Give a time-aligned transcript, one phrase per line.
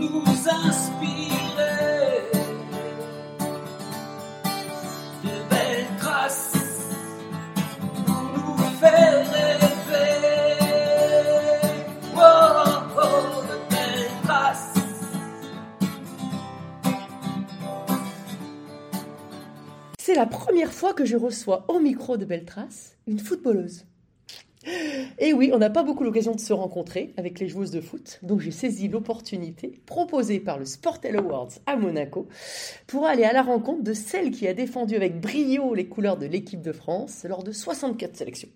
[0.00, 2.22] nous inspirer
[5.22, 6.54] de belles traces
[8.06, 10.20] pour nous faire rêver.
[12.16, 12.20] Oh,
[12.96, 14.74] oh, de belles traces.
[19.98, 23.84] C'est la première fois que je reçois au micro de Beltrace une footballeuse.
[25.18, 28.18] Et oui, on n'a pas beaucoup l'occasion de se rencontrer avec les joueuses de foot,
[28.22, 32.28] donc j'ai saisi l'opportunité proposée par le Sportel Awards à Monaco
[32.86, 36.26] pour aller à la rencontre de celle qui a défendu avec brio les couleurs de
[36.26, 38.50] l'équipe de France lors de 64 sélections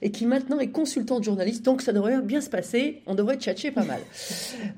[0.00, 3.72] et qui maintenant est consultante journaliste, donc ça devrait bien se passer, on devrait tchatcher
[3.72, 4.00] pas mal.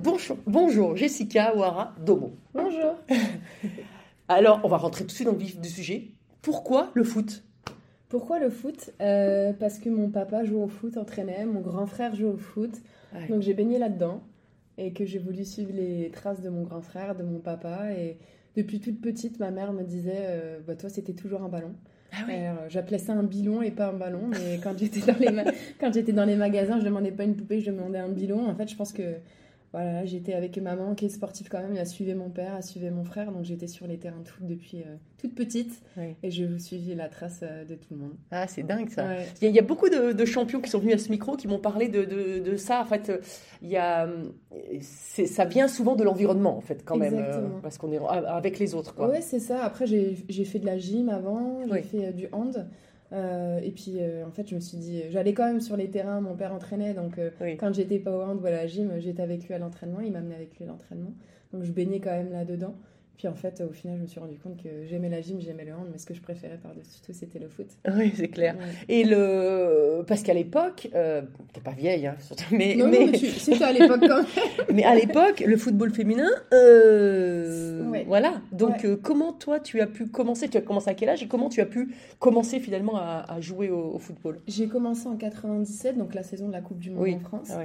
[0.00, 2.32] Bonjour, bonjour Jessica Ouara Domo.
[2.54, 2.94] Bonjour.
[4.28, 6.08] Alors, on va rentrer tout de suite dans le vif du sujet.
[6.40, 7.42] Pourquoi le foot?
[8.14, 8.90] Pourquoi le foot?
[9.00, 12.70] Euh, Parce que mon papa joue au foot, entraînait, mon grand frère joue au foot,
[13.12, 13.26] Ouais.
[13.28, 14.22] donc j'ai baigné là-dedans
[14.78, 18.16] et que j'ai voulu suivre les traces de mon grand frère, de mon papa et
[18.56, 21.72] depuis toute petite, ma mère me disait euh, bah, toi c'était toujours un ballon.
[22.12, 22.18] Ah
[22.68, 25.42] J'appelais ça un bilon et pas un ballon, mais quand j'étais dans les ma-
[25.80, 28.48] quand j'étais dans les magasins, je demandais pas une poupée, je demandais un bilon.
[28.48, 29.02] En fait, je pense que
[29.74, 32.92] voilà, j'étais avec maman qui est sportive quand même, elle suivait mon père, elle suivait
[32.92, 35.82] mon frère, donc j'étais sur les terrains de foot depuis euh, toute petite
[36.22, 38.12] et je suivis la trace euh, de tout le monde.
[38.30, 39.04] Ah, c'est dingue ça.
[39.04, 39.26] Ouais.
[39.40, 41.10] Il y, a, il y a beaucoup de, de champions qui sont venus à ce
[41.10, 42.80] micro qui m'ont parlé de, de, de ça.
[42.82, 43.10] En fait,
[43.62, 44.08] il y a,
[44.80, 48.76] ça vient souvent de l'environnement, en fait, quand même, euh, parce qu'on est avec les
[48.76, 48.94] autres.
[49.04, 49.64] Ouais, c'est ça.
[49.64, 51.82] Après, j'ai fait de la gym avant, j'ai Oui.
[51.82, 52.68] fait du hand.
[53.14, 55.88] Euh, et puis, euh, en fait, je me suis dit, j'allais quand même sur les
[55.88, 57.56] terrains, mon père entraînait, donc euh, Oui.
[57.56, 60.12] quand j'étais pas au hand ou à la gym, j'étais avec lui à l'entraînement, il
[60.12, 61.12] m'amenait avec lui à l'entraînement.
[61.52, 62.74] Donc, je baignais quand même là-dedans.
[63.16, 65.64] Puis, en fait, au final, je me suis rendu compte que j'aimais la gym, j'aimais
[65.64, 67.68] le hand, mais ce que je préférais par-dessus tout, c'était le foot.
[67.96, 68.56] Oui, c'est clair.
[68.56, 68.64] Ouais.
[68.88, 73.12] Et le, parce qu'à l'époque, euh, t'es pas vieille, hein, surtout, mais, Non, mais, non,
[73.12, 74.26] mais tu- c'était à l'époque quand même.
[74.74, 78.04] mais à l'époque, le football féminin, euh, Ouais.
[78.06, 78.40] voilà.
[78.52, 78.86] Donc, Ouais.
[78.86, 81.48] euh, comment toi, tu as pu commencer Tu as commencé à quel âge et comment
[81.48, 84.40] tu as pu commencer finalement à, à jouer au, au football?
[84.48, 87.14] J'ai commencé en 97, donc la saison de la Coupe du Monde Oui.
[87.14, 87.48] en France.
[87.52, 87.62] Ah.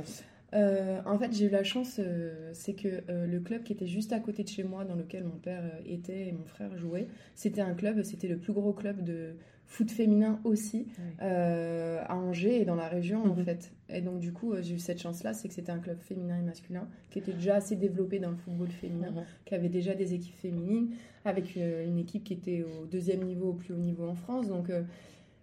[0.54, 3.86] Euh, en fait, j'ai eu la chance, euh, c'est que euh, le club qui était
[3.88, 7.08] juste à côté de chez moi, dans lequel mon père était et mon frère jouait,
[7.36, 9.36] c'était un club, c'était le plus gros club de
[9.68, 10.88] foot féminin aussi,
[11.20, 13.44] à Angers et dans la région en Mhm.
[13.46, 13.72] fait.
[13.90, 16.42] Et donc du coup, j'ai eu cette chance-là, c'est que c'était un club féminin et
[16.42, 19.24] masculin qui était déjà assez développé dans le football féminin, Mhm.
[19.46, 20.90] qui avait déjà des équipes féminines,
[21.24, 24.48] avec une équipe qui était au deuxième niveau, au plus haut niveau en France.
[24.48, 24.72] Donc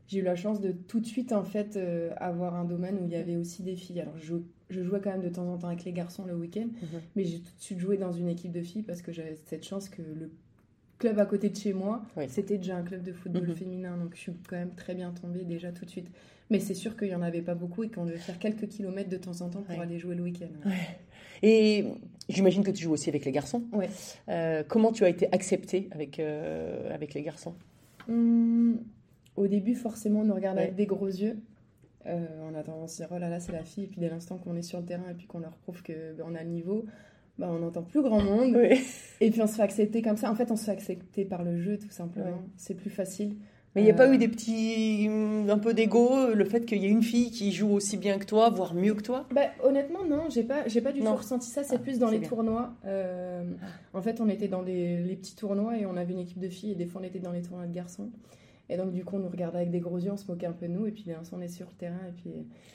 [0.09, 3.05] j'ai eu la chance de tout de suite en fait euh, avoir un domaine où
[3.05, 4.01] il y avait aussi des filles.
[4.01, 4.35] Alors je,
[4.71, 7.01] je jouais quand même de temps en temps avec les garçons le week-end, Mhm.
[7.15, 9.65] mais j'ai tout de suite joué dans une équipe de filles parce que j'avais cette
[9.65, 10.31] chance que le
[10.99, 12.25] club à côté de chez moi, Oui.
[12.29, 13.55] c'était déjà un club de football Mhm.
[13.57, 16.09] féminin, donc je suis quand même très bien tombée déjà tout de suite.
[16.49, 19.11] Mais c'est sûr qu'il y en avait pas beaucoup et qu'on devait faire quelques kilomètres
[19.11, 19.83] de temps en temps pour Ouais.
[19.83, 20.47] aller jouer le week-end.
[20.69, 20.73] Ouais.
[21.43, 21.85] Et
[22.29, 23.65] j'imagine que tu joues aussi avec les garçons.
[23.73, 23.91] Ouais.
[24.29, 27.55] Euh, comment tu as été acceptée avec, euh, avec les garçons?
[28.09, 28.79] Hum,
[29.37, 31.37] au début, forcément, on nous regarde avec des gros yeux.
[32.07, 33.85] Euh, on a tendance à dire oh là là, c'est la fille.
[33.85, 36.35] Et puis dès l'instant qu'on est sur le terrain et puis qu'on leur prouve qu'on
[36.35, 36.85] a le niveau,
[37.39, 38.57] bah, on n'entend plus grand monde.
[38.57, 38.81] Oui.
[39.21, 40.31] Et puis on se fait accepter comme ça.
[40.31, 42.43] En fait, on se fait accepter par le jeu, tout simplement.
[42.57, 43.37] C'est plus facile.
[43.75, 45.07] Mais il n'y a pas Euh, eu des petits.
[45.51, 48.25] un peu d'ego, le fait qu'il y ait une fille qui joue aussi bien que
[48.25, 49.27] toi, voire mieux que toi?
[49.35, 51.11] Bah, honnêtement, non, j'ai pas, j'ai pas du Non.
[51.13, 51.63] tout ressenti ça.
[51.63, 52.29] C'est Ah, plus dans les bien.
[52.29, 52.73] tournois.
[52.87, 53.43] Euh,
[53.93, 56.49] en fait, on était dans les, les petits tournois et on avait une équipe de
[56.49, 58.09] filles et des fois on était dans les tournois de garçons.
[58.69, 60.53] Et donc, du coup, on nous regardait avec des gros yeux, on se moquait un
[60.53, 60.87] peu de nous.
[60.87, 62.31] Et puis, d'un coup, on est sur le terrain et puis,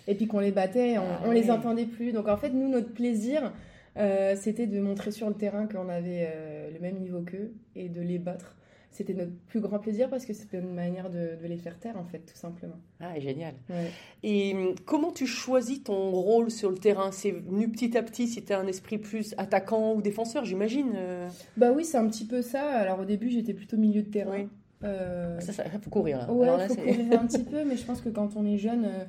[0.07, 1.52] et puis qu'on les battait, on, Ah on les ouais.
[1.52, 2.13] entendait plus.
[2.13, 3.52] Donc, en fait, nous, notre plaisir,
[3.97, 7.90] euh, c'était de montrer sur le terrain qu'on avait euh, le même niveau qu'eux et
[7.90, 8.56] de les battre.
[8.94, 11.97] C'était notre plus grand plaisir parce que c'était une manière de, de les faire taire,
[11.97, 12.75] en fait, tout simplement.
[13.00, 13.53] Ah, génial.
[13.69, 13.90] Ouais.
[14.22, 17.12] Et hum, comment tu choisis ton rôle sur le terrain?
[17.13, 20.91] C'est venu petit à petit si tu as un esprit plus attaquant ou défenseur, j'imagine
[20.96, 22.63] euh, Bah oui, c'est un petit peu ça.
[22.69, 24.31] Alors, au début, j'étais plutôt milieu de terrain.
[24.41, 24.47] Oui.
[24.83, 26.17] Euh, Ça, ça, faut courir.
[26.19, 26.31] là.
[26.31, 28.57] Ouais, Alors là, faut courir un petit peu, mais je pense que quand on est
[28.57, 29.03] jeune, euh,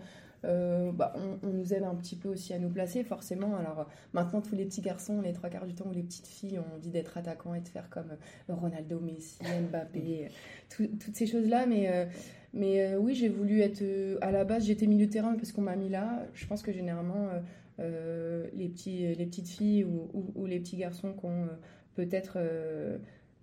[0.44, 3.54] euh, bah, on, on nous aide un petit peu aussi à nous placer, forcément.
[3.56, 6.58] Alors maintenant, tous les petits garçons, les trois quarts du temps, ou les petites filles
[6.58, 8.10] ont dit d'être attaquants et de faire comme
[8.50, 9.38] euh, Ronaldo, Messi,
[9.70, 10.28] Mbappé, euh,
[10.68, 11.66] tout- toutes ces choses-là.
[11.66, 12.06] Mais, euh,
[12.54, 13.82] mais euh, oui, j'ai voulu être.
[14.20, 16.26] à la base, j'étais milieu de terrain parce qu'on m'a mis là.
[16.34, 17.28] Je pense que généralement,
[17.78, 21.48] les, petits, les petites filles ou, ou- ou les petits garçons qui ont
[21.94, 22.38] peut-être.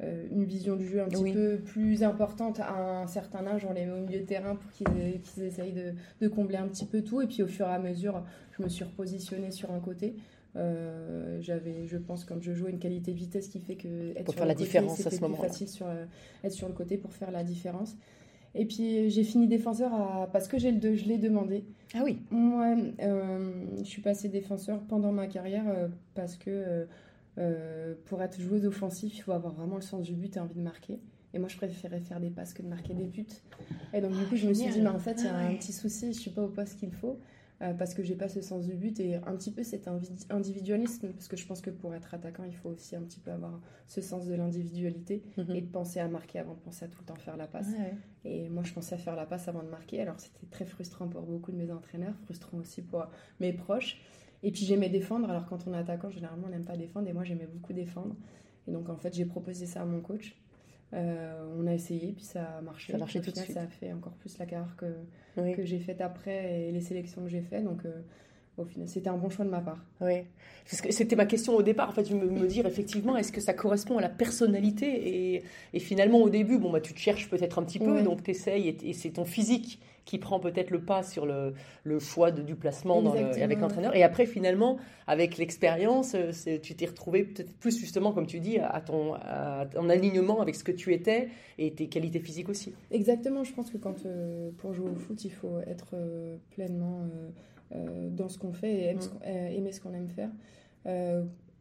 [0.02, 1.34] Euh, une vision du jeu un petit Oui.
[1.34, 4.72] peu plus importante à un certain âge, on les met au milieu de terrain pour
[4.72, 7.22] qu'ils qu'ils essayent de, de combler un petit peu tout.
[7.22, 8.24] Et puis au fur et à mesure,
[8.58, 10.16] je me suis repositionnée sur un côté.
[10.56, 14.24] Euh, J'avais, je pense, quand je jouais, une qualité de vitesse qui fait que être
[14.26, 15.48] Pour sur faire le la côté, différence à c'était ce plus moment-là.
[15.48, 16.06] facile sur euh,
[16.44, 17.96] être sur le côté pour faire la différence.
[18.56, 21.66] Et puis j'ai fini défenseur à- parce que j'ai le je l'ai demandé.
[21.94, 22.18] Ah oui.
[22.32, 25.66] Moi, euh, je suis passée défenseur pendant ma carrière
[26.16, 26.88] parce que
[27.38, 30.56] euh, pour être joueuse offensive, il faut avoir vraiment le sens du but et envie
[30.56, 31.00] de marquer.
[31.34, 33.26] Et moi, je préférais faire des passes que de marquer des buts.
[33.94, 35.56] Et donc, du coup, je me suis dit, mais en fait, il y a un
[35.56, 37.20] petit souci, je suis pas au poste qu'il faut.
[37.62, 39.90] euh, parce que j'ai pas ce sens du but et un petit peu cet
[40.30, 43.32] individualisme parce que je pense que pour être attaquant il faut aussi un petit peu
[43.32, 45.56] avoir ce sens de l'individualité Mhm.
[45.56, 47.68] et de penser à marquer avant de penser à tout le temps faire la passe
[47.68, 47.94] Ouais.
[48.24, 50.02] et moi, je pensais à faire la passe avant de marquer.
[50.02, 53.06] Alors, c'était très frustrant pour beaucoup de mes entraîneurs, frustrant aussi pour
[53.42, 54.00] mes proches.
[54.44, 55.30] Et puis, j'aimais défendre.
[55.30, 57.08] Alors, quand on est attaquant, généralement, on n'aime pas défendre.
[57.10, 58.16] Et moi, j'aimais beaucoup défendre.
[58.68, 60.36] Et donc, en fait, j'ai proposé ça à mon coach.
[60.94, 62.92] Euh, on a essayé, puis ça a marché.
[62.94, 63.54] Ça a marché tout de final, suite.
[63.56, 64.86] Ça a fait encore plus la carrière que,
[65.38, 65.54] Oui.
[65.54, 67.64] que j'ai faite après et les sélections que j'ai faites.
[67.64, 68.02] Donc, euh,
[68.58, 69.86] au final, c'était un bon choix de ma part.
[70.02, 70.24] Oui,
[70.66, 71.90] parce que c'était ma question au départ.
[71.90, 75.44] En fait, je me, me dire effectivement, est-ce que ça correspond à la personnalité et,
[75.74, 78.32] et finalement, au début, bon, bah, tu te cherches peut-être un petit peu, donc tu
[78.32, 81.54] essayes et, et c'est ton physique qui prend peut-être le pas sur le,
[81.84, 83.96] le choix de, du placement dans le- Exactement, avec l'entraîneur.
[83.96, 86.32] Et après, finalement, avec l'expérience, euh,
[86.66, 90.56] tu t'es retrouvé peut-être plus justement, comme tu dis, à ton, à ton alignement avec
[90.56, 91.30] ce que tu étais
[91.60, 92.74] et tes qualités physiques aussi.
[92.90, 97.02] Exactement, je pense que quand euh, pour jouer au foot, il faut être euh, pleinement
[97.76, 98.98] euh, dans ce qu'on fait et
[99.58, 100.32] aimer ce qu'on aime faire.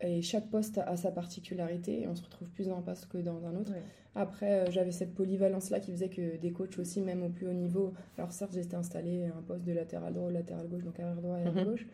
[0.00, 3.18] Et chaque poste a sa particularité et on se retrouve plus dans un poste que
[3.18, 3.72] dans un autre.
[3.72, 3.82] Ouais.
[4.14, 7.52] Après, euh, j'avais cette polyvalence-là qui faisait que des coachs aussi, même au plus haut
[7.52, 11.16] niveau, alors certes, j'étais installé à un poste de latéral droit, latéral gauche, donc arrière
[11.16, 11.64] droit et arrière Mhm.
[11.64, 11.86] gauche.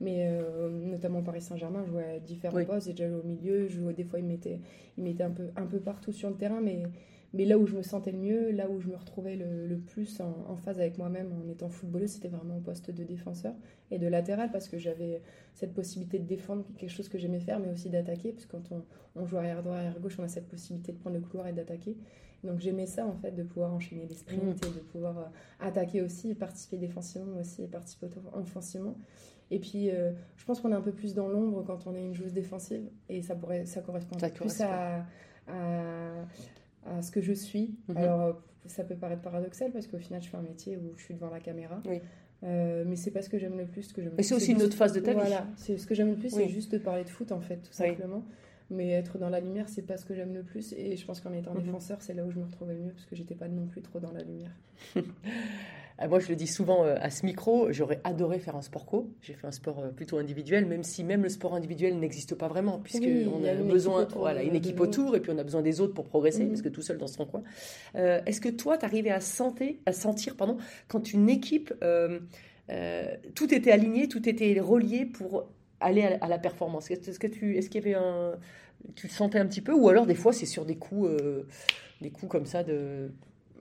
[0.00, 2.64] Mais euh, notamment Paris Saint-Germain, je jouais à différents Oui.
[2.64, 2.86] postes.
[2.86, 4.58] J'ai déjà joué au milieu, je jouais, des fois, il mettait,
[4.96, 6.84] il mettait un, peu, un peu partout sur le terrain, mais
[7.32, 9.78] mais là où je me sentais le mieux, là où je me retrouvais le, le
[9.78, 13.54] plus en, en phase avec moi-même en étant footballeuse, c'était vraiment au poste de défenseur
[13.90, 15.22] et de latéral parce que j'avais
[15.54, 18.32] cette possibilité de défendre, quelque chose que j'aimais faire, mais aussi d'attaquer.
[18.32, 18.82] Parce que quand on,
[19.14, 21.52] on joue arrière droit, arrière gauche, on a cette possibilité de prendre le couloir et
[21.52, 21.96] d'attaquer.
[22.42, 25.22] Donc j'aimais ça en fait, de pouvoir enchaîner les sprints et de pouvoir euh,
[25.60, 28.96] attaquer aussi, participer défensivement, aussi participer auto- offensivement.
[29.52, 32.02] Et puis euh, je pense qu'on est un peu plus dans l'ombre quand on est
[32.04, 34.64] une joueuse défensive et ça, pourrait, ça correspond Ça plus correspond.
[34.68, 35.04] à,
[35.48, 36.24] à,
[36.86, 37.74] à ce que je suis.
[37.88, 37.96] Mhm.
[37.96, 38.32] Alors, euh,
[38.66, 41.30] ça peut paraître paradoxal parce qu'au final, je fais un métier où je suis devant
[41.30, 41.80] la caméra.
[41.86, 42.00] Oui.
[42.42, 43.82] Euh, mais c'est pas ce que j'aime le plus.
[43.82, 45.18] Ce que j'aime Mais c'est aussi une autre phase de ta vie.
[45.20, 46.44] Voilà, c'est ce que j'aime le plus, Oui.
[46.44, 47.88] c'est juste de parler de foot en fait, tout Oui.
[47.88, 48.24] simplement.
[48.70, 50.72] Mais être dans la lumière, c'est pas ce que j'aime le plus.
[50.74, 51.62] Et je pense qu'en étant Mhm.
[51.62, 53.82] défenseur, c'est là où je me retrouvais le mieux parce que j'étais pas non plus
[53.82, 54.52] trop dans la lumière.
[54.96, 55.02] Euh,
[56.08, 59.10] Moi, je le dis souvent euh, à ce micro, j'aurais adoré faire un sport co.
[59.22, 62.48] J'ai fait un sport euh, plutôt individuel, même si même le sport individuel n'existe pas
[62.48, 65.44] vraiment, puisque Oui, on a besoin, autour voilà, une équipe autour, et puis on a
[65.44, 66.50] besoin des autres pour progresser, Mhm.
[66.50, 67.42] parce que tout seul dans son coin.
[67.96, 70.56] Euh, Est-ce que toi, tu arrivais à, sentir, à sentir, pardon,
[70.88, 72.20] quand une équipe, euh,
[72.70, 75.48] euh, tout était aligné, tout était relié pour
[75.80, 78.32] aller à, à la performance Est-ce que tu, est-ce qu'il y avait un,
[78.94, 81.44] tu le sentais un petit peu, ou alors des fois c'est sur des coups, euh,
[82.00, 83.10] des coups comme ça de,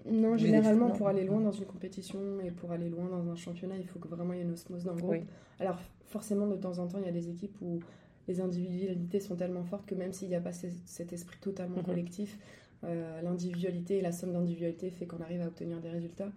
[0.06, 0.94] Non, généralement, non.
[0.94, 4.00] pour aller loin dans une compétition et pour aller loin dans un championnat, il faut
[4.00, 5.12] que vraiment il y ait une osmose dans le groupe.
[5.12, 5.25] Oui.
[5.60, 7.80] Alors, forcément, de temps en temps, il y a des équipes où
[8.27, 11.77] les individualités sont tellement fortes que même s'il n'y a pas ce- cet esprit totalement
[11.77, 11.83] Mhm.
[11.83, 12.39] collectif,
[12.86, 16.31] euh, l'individualité et la somme d'individualité fait qu'on arrive à obtenir des résultats.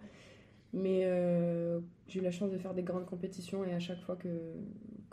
[0.73, 4.15] Mais euh, j'ai eu la chance de faire des grandes compétitions et à chaque fois
[4.15, 4.27] que,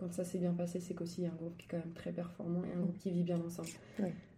[0.01, 1.77] quand ça s'est bien passé, c'est qu'aussi il y a un groupe qui est quand
[1.77, 3.69] même très performant et un groupe qui vit bien ensemble.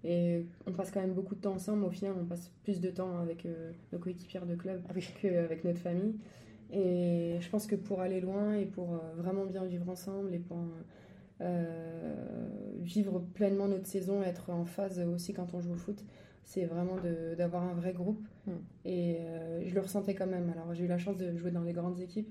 [0.04, 2.90] Et on passe quand même beaucoup de temps ensemble, au final, on passe plus de
[2.90, 5.08] temps avec euh, nos coéquipières de club Ah oui.
[5.22, 6.16] qu'avec notre famille.
[6.72, 10.38] Et je pense que pour aller loin et pour euh, vraiment bien vivre ensemble et
[10.40, 10.58] pour
[11.40, 12.14] euh,
[12.80, 16.04] vivre pleinement notre saison, être en phase aussi quand on joue au foot,
[16.44, 16.96] c'est vraiment
[17.36, 18.26] d'avoir un vrai groupe.
[18.46, 18.50] Mm.
[18.84, 20.50] Et euh, je le ressentais quand même.
[20.50, 22.28] Alors j'ai eu la chance de jouer dans les grandes équipes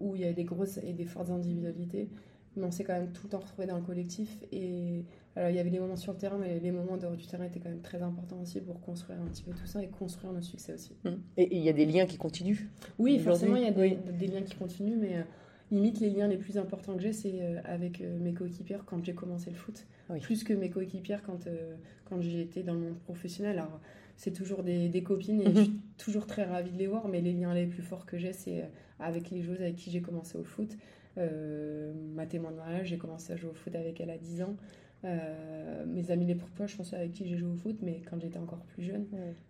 [0.00, 2.08] où il y a des grosses et des fortes individualités,
[2.56, 4.38] mais on s'est quand même tout le temps retrouvé dans le collectif.
[4.52, 5.04] Et
[5.36, 7.44] alors il y avait des moments sur le terrain, mais les moments dehors du terrain
[7.44, 10.32] étaient quand même très importants aussi pour construire un petit peu tout ça et construire
[10.32, 10.92] nos succès aussi.
[11.04, 11.10] Mm.
[11.36, 12.68] Et il y a des liens qui continuent.
[12.98, 13.98] Oui, forcément, il y a des, oui.
[14.18, 15.22] des liens qui continuent, mais euh,
[15.70, 19.04] limite, les liens les plus importants que j'ai, c'est euh, avec euh, mes coéquipières quand
[19.04, 19.86] j'ai commencé le foot.
[20.10, 20.20] Oui.
[20.20, 21.74] Plus que mes coéquipières quand, euh,
[22.08, 23.58] quand j'ai été dans le monde professionnel.
[23.58, 23.80] Alors,
[24.16, 27.20] c'est toujours des, des copines et je suis toujours très ravie de les voir, mais
[27.20, 28.66] les liens les plus forts que j'ai, c'est euh,
[29.00, 30.76] avec les joueuses avec qui j'ai commencé au foot.
[31.18, 34.42] Euh, ma témoin de mariage, j'ai commencé à jouer au foot avec elle à 10
[34.42, 34.56] ans.
[35.04, 38.00] Euh, mes amis les plus proches, je pense avec qui j'ai joué au foot, mais
[38.08, 39.06] quand j'étais encore plus jeune.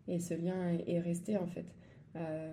[0.09, 1.67] Et ce lien est, est resté en fait.
[2.17, 2.53] Euh,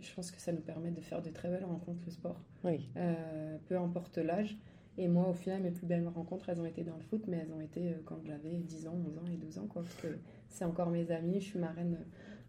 [0.00, 2.88] je pense que ça nous permet de faire de très belles rencontres le sport, Oui.
[2.96, 4.56] euh, peu importe l'âge.
[4.98, 7.36] Et moi, au final, mes plus belles rencontres, elles ont été dans le foot, mais
[7.42, 10.06] elles ont été quand j'avais 10 ans, 11 ans et 12 ans, quoi, parce que
[10.48, 11.40] c'est encore mes amis.
[11.40, 11.98] Je suis marraine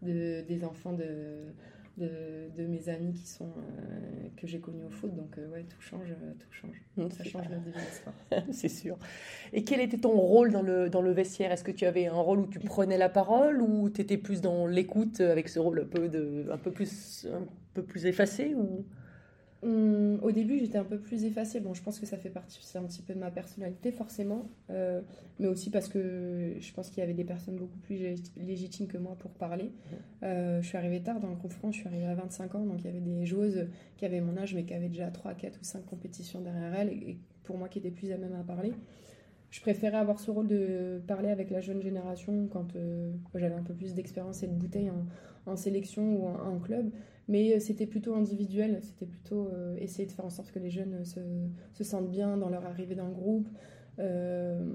[0.02, 1.52] de, des enfants de,
[1.96, 5.14] de, de mes amis qui sont, euh, que j'ai connus au foot.
[5.14, 6.82] Donc, euh, ouais, tout change, tout change.
[6.96, 7.72] Mm, Ça change notre vie
[8.52, 8.96] c'est sûr.
[9.52, 11.52] Et quel était ton rôle dans le, dans le vestiaire?
[11.52, 14.40] Est-ce que tu avais un rôle où tu prenais la parole ou tu étais plus
[14.40, 18.54] dans l'écoute avec ce rôle un peu, de, un peu, plus, un peu plus effacé
[18.54, 18.84] ou...
[19.62, 21.60] Au début, j'étais un peu plus effacée.
[21.60, 24.48] Bon, je pense que ça fait partie, c'est un petit peu de ma personnalité, forcément.
[24.70, 25.00] Euh,
[25.40, 28.86] mais aussi parce que je pense qu'il y avait des personnes beaucoup plus lég- légitimes
[28.86, 29.72] que moi pour parler.
[30.22, 32.64] Euh, je suis arrivée tard dans le groupe France, je suis arrivée à 25 ans.
[32.64, 35.34] Donc, il y avait des joueuses qui avaient mon âge, mais qui avaient déjà 3,
[35.34, 36.90] 4 ou 5 compétitions derrière elles.
[36.90, 38.72] Et, et pour moi, qui étaient plus à même à parler.
[39.50, 43.62] Je préférais avoir ce rôle de parler avec la jeune génération quand euh, j'avais un
[43.62, 45.06] peu plus d'expérience et de bouteille en,
[45.50, 46.90] en sélection ou en, en club.
[47.28, 50.70] Mais euh, c'était plutôt individuel, c'était plutôt euh, essayer de faire en sorte que les
[50.70, 51.20] jeunes se,
[51.74, 53.48] se sentent bien dans leur arrivée dans le groupe.
[53.98, 54.74] Euh,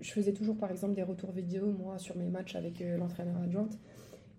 [0.00, 3.36] je faisais toujours par exemple des retours vidéo, moi, sur mes matchs avec euh, l'entraîneur
[3.42, 3.78] adjointe.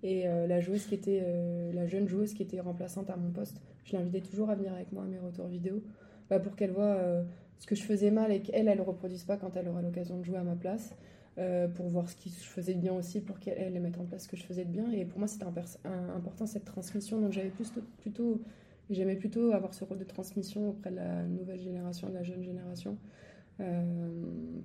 [0.04, 3.32] Et euh, la, joueuse qui était, euh, la jeune joueuse qui était remplaçante à mon
[3.32, 5.82] poste, je l'invitais toujours à venir avec moi à mes retours vidéo
[6.30, 7.24] bah, pour qu'elle voit euh,
[7.58, 10.20] ce que je faisais mal et qu'elle, elle ne reproduise pas quand elle aura l'occasion
[10.20, 10.96] de jouer à ma place.
[11.40, 14.06] Euh, pour voir ce que je faisais de bien aussi, pour qu'elle elle mette en
[14.06, 14.92] place ce que je faisais de bien.
[14.92, 17.22] Et pour moi, c'était important cette transmission.
[17.22, 17.52] Donc j'avais
[18.00, 18.42] plutôt,
[18.90, 22.42] j'aimais plutôt avoir ce rôle de transmission auprès de la nouvelle génération, de la jeune
[22.42, 22.98] génération,
[23.60, 23.86] euh,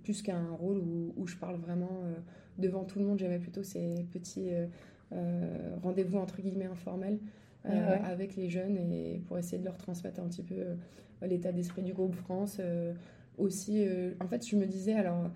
[0.02, 2.14] plus qu'un rôle où, où je parle vraiment euh,
[2.56, 3.18] devant tout le monde.
[3.18, 4.48] J'aimais plutôt ces petits
[5.12, 7.18] euh, rendez-vous entre guillemets informels
[7.64, 8.00] Ouais, ouais.
[8.04, 10.64] avec les jeunes et pour essayer de leur transmettre un petit peu
[11.24, 12.60] l'état d'esprit du groupe France.
[13.38, 13.86] aussi,
[14.18, 15.30] en fait, je me disais alors.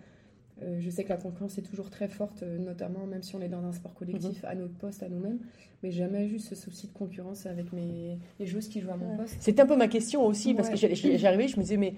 [0.62, 3.42] Euh, je sais que la concurrence est toujours très forte, euh, notamment même si on
[3.42, 4.48] est dans un sport collectif, Mhm.
[4.48, 5.38] à notre poste, à nous-mêmes.
[5.82, 9.10] Mais jamais eu ce souci de concurrence avec mes, les joueuses qui jouent à mon
[9.10, 9.16] Ouais.
[9.18, 9.36] poste.
[9.40, 10.94] C'était un peu ma question aussi, parce que Ouais.
[10.94, 11.92] j'ai- j'arrivais, je me disais, mais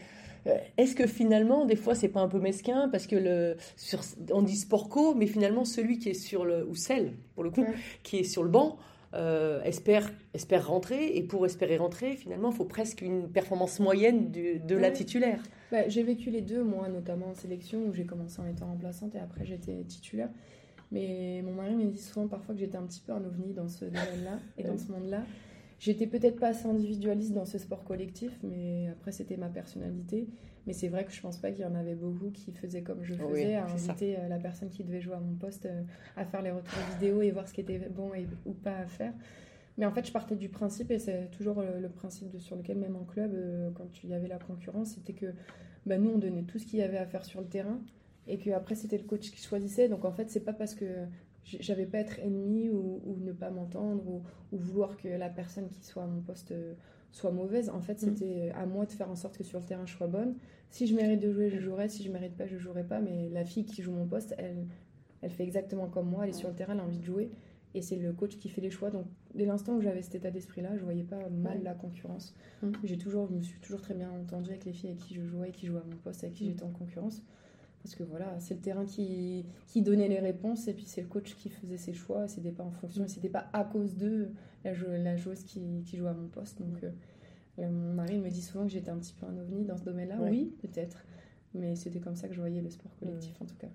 [0.48, 4.00] euh, est-ce que finalement, des fois, c'est pas un peu mesquin Parce que le, sur,
[4.32, 7.50] on dit sport co, mais finalement, celui qui est sur le, ou celle, pour le
[7.50, 7.74] coup, Ouais.
[8.02, 8.76] qui est sur le banc,
[9.14, 14.30] euh, espère, espère rentrer, et pour espérer rentrer, finalement, il faut presque une performance moyenne
[14.30, 15.42] du- de la titulaire.
[15.72, 19.14] Bah, j'ai vécu les deux, moi, notamment en sélection, où j'ai commencé en étant remplaçante
[19.14, 20.30] et après j'étais titulaire.
[20.90, 23.68] Mais mon mari me dit souvent parfois que j'étais un petit peu un ovni dans
[23.68, 25.22] ce domaine-là et dans ce monde-là.
[25.78, 30.26] J'étais peut-être pas assez individualiste dans ce sport collectif, mais après c'était ma personnalité.
[30.68, 33.02] Mais c'est vrai que je pense pas qu'il y en avait beaucoup qui faisaient comme
[33.02, 33.72] je Oui, faisais, à ça.
[33.74, 35.82] inviter euh, la personne qui devait jouer à mon poste euh,
[36.14, 38.86] à faire les retours vidéo et voir ce qui était bon et, ou pas à
[38.86, 39.14] faire.
[39.78, 42.56] Mais en fait, je partais du principe, et c'est toujours le, le principe de- sur
[42.56, 45.32] lequel, même en club, euh, quand il y avait la concurrence, c'était que
[45.86, 47.80] bah, nous, on donnait tout ce qu'il y avait à faire sur le terrain,
[48.26, 49.88] et qu'après, c'était le coach qui choisissait.
[49.88, 50.84] Donc, en fait, c'est pas parce que
[51.44, 54.22] j'avais pas à être ennemi ou, ou ne pas m'entendre ou,
[54.52, 56.74] ou vouloir que la personne qui soit à mon poste euh,
[57.12, 57.70] soit mauvaise.
[57.70, 57.98] En fait, Mhm.
[58.16, 60.34] c'était à moi de faire en sorte que sur le terrain, je sois bonne.
[60.70, 61.88] Si je mérite de jouer, je jouerai.
[61.88, 63.00] Si je mérite pas, je jouerai pas.
[63.00, 64.66] Mais la fille qui joue mon poste, elle,
[65.22, 66.24] elle fait exactement comme moi.
[66.24, 67.30] Elle est sur le terrain, elle a envie de jouer.
[67.74, 68.90] Et c'est le coach qui fait les choix.
[68.90, 72.34] Donc, dès l'instant où j'avais cet état d'esprit-là, je voyais pas mal la concurrence.
[72.62, 72.72] Mhm.
[72.84, 75.22] J'ai toujours, je me suis toujours très bien entendue avec les filles avec qui je
[75.22, 76.50] jouais, qui jouaient à mon poste, avec qui Mhm.
[76.50, 77.22] j'étais en concurrence.
[77.82, 81.06] Parce que voilà, c'est le terrain qui, qui donnait les réponses et puis c'est le
[81.06, 82.24] coach qui faisait ses choix.
[82.24, 84.30] et C'était pas en fonction, c'était pas à cause de
[84.64, 86.60] la, la joueuse qui, qui jouait à mon poste.
[86.60, 86.90] Donc, euh,
[87.60, 89.84] euh, mon mari me dit souvent que j'étais un petit peu un ovni dans ce
[89.84, 90.20] domaine-là.
[90.20, 90.30] Ouais.
[90.30, 91.04] Oui, peut-être.
[91.54, 93.68] Mais c'était comme ça que je voyais le sport collectif en tout cas.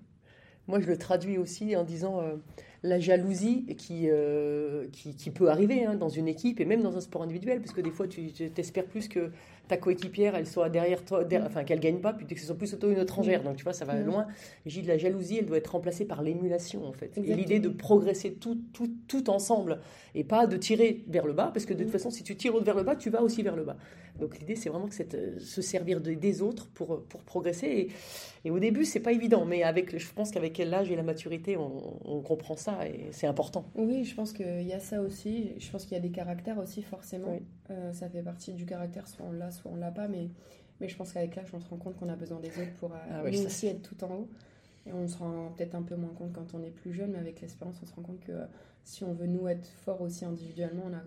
[0.66, 2.36] Moi, je le traduis aussi en disant euh,
[2.82, 6.96] la jalousie qui, euh, qui, qui peut arriver hein, dans une équipe et même dans
[6.96, 9.30] un sport individuel, parce que des fois, tu t'espères plus que
[9.68, 12.56] ta coéquipière, elle soit derrière toi, derrière- enfin qu'elle gagne pas, plutôt que ce soit
[12.56, 13.42] plus auto une étrangère.
[13.42, 14.04] Donc, tu vois, ça va Mm.
[14.06, 14.26] loin.
[14.66, 17.16] J'ai dit la jalousie, elle doit être remplacée par l'émulation, en fait.
[17.16, 19.80] Et l'idée de progresser tout, tout, tout ensemble
[20.14, 21.92] et pas de tirer vers le bas, parce que de toute Mm.
[21.92, 23.76] façon, si tu tires vers le bas, tu vas aussi vers le bas.
[24.18, 27.66] Donc, l'idée, c'est vraiment que c'est euh, se servir de- des autres pour, pour progresser.
[27.66, 27.88] Et,
[28.44, 31.56] et au début, c'est pas évident, mais avec, je pense qu'avec l'âge et la maturité,
[31.56, 33.64] on, on comprend ça et c'est important.
[33.74, 35.52] Oui, je pense qu'il y a ça aussi.
[35.58, 37.32] Je pense qu'il y a des caractères aussi, forcément.
[37.32, 37.42] Oui.
[37.70, 40.06] Euh, ça fait partie du caractère, soit on l'a, soit on l'a pas.
[40.08, 40.28] Mais,
[40.80, 42.92] mais je pense qu'avec l'âge, on se rend compte qu'on a besoin des autres pour
[42.92, 44.28] euh, Ah oui, nous ça, aussi être tout en haut.
[44.86, 47.18] Et on se rend peut-être un peu moins compte quand on est plus jeune, mais
[47.18, 48.44] avec l'expérience, on se rend compte que euh,
[48.84, 51.02] si on veut nous être forts aussi individuellement, on, a,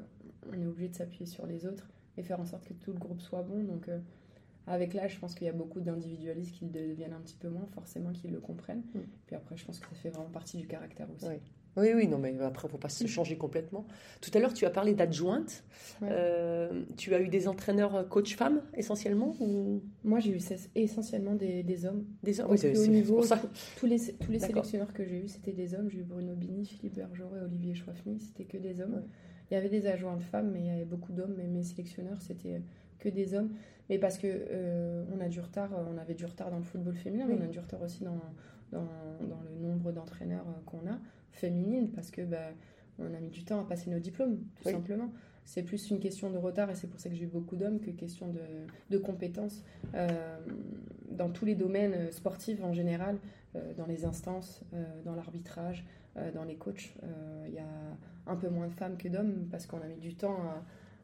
[0.52, 3.00] on est obligé de s'appuyer sur les autres et faire en sorte que tout le
[3.00, 3.63] groupe soit bon.
[3.63, 4.00] Donc, euh,
[4.65, 7.50] avec l'âge, je pense qu'il y a beaucoup d'individualistes qui le deviennent un petit peu
[7.50, 8.83] moins, forcément, qui le comprennent.
[8.93, 9.00] Mm.
[9.27, 11.27] Puis après, je pense que ça fait vraiment partie du caractère aussi.
[11.27, 11.39] Oui.
[11.77, 13.86] Oui, oui, non, mais après, il ne faut pas se changer complètement.
[14.19, 15.63] Tout à l'heure, tu as parlé d'adjointe.
[16.01, 16.09] Ouais.
[16.12, 19.83] Euh, tu as eu des entraîneurs euh, coach femmes essentiellement ou?
[20.03, 20.39] Moi, j'ai eu
[20.74, 22.03] essentiellement des, des hommes.
[22.24, 23.39] des hommes Oui, c'est pour ça.
[23.77, 25.88] tous les, tous les sélectionneurs que j'ai eus, c'était des hommes.
[25.91, 28.95] J'ai eu Bruno Bini, Philippe Bergerot et Olivier Chouafny, c'était que des hommes.
[28.95, 29.01] Ouais.
[29.50, 31.36] Il y avait des adjointes femmes, mais il y avait beaucoup d'hommes.
[31.38, 32.62] Mais mes sélectionneurs, c'était
[33.00, 33.51] que des hommes.
[33.89, 36.63] Mais parce que euh, on a du retard, euh, on avait du retard dans le
[36.63, 38.20] football féminin, mais on a du retard aussi dans,
[38.72, 38.84] dans,
[39.27, 41.00] dans le nombre d'entraîneurs euh, qu'on a
[41.32, 42.50] féminines, parce que bah,
[43.00, 44.72] on a mis du temps à passer nos diplômes, tout Oui.
[44.74, 45.10] simplement.
[45.46, 47.80] C'est plus une question de retard et c'est pour ça que j'ai eu beaucoup d'hommes
[47.80, 48.42] que question de,
[48.89, 49.63] de compétences
[49.96, 50.10] euh,
[51.12, 53.18] dans tous les domaines euh, sportifs en général,
[53.56, 55.86] euh, dans les instances, euh, dans l'arbitrage,
[56.18, 56.94] euh, dans les coachs.
[57.04, 57.63] euh, Il y a
[58.27, 60.38] un peu moins de femmes que d'hommes parce qu'on a mis du temps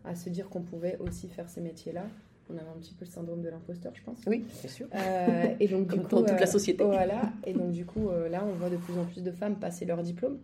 [0.06, 2.06] à se dire qu'on pouvait aussi faire ces métiers-là.
[2.50, 4.20] On avait un petit peu le syndrome de l'imposteur, je pense.
[4.28, 4.88] Oui, c'est sûr.
[4.94, 6.84] Euh, et donc, du Comme coup, dans toute la euh, société.
[6.84, 7.32] Voilà.
[7.46, 9.86] Et donc, du coup, euh, là, on voit de plus en plus de femmes passer
[9.86, 10.38] leur diplôme.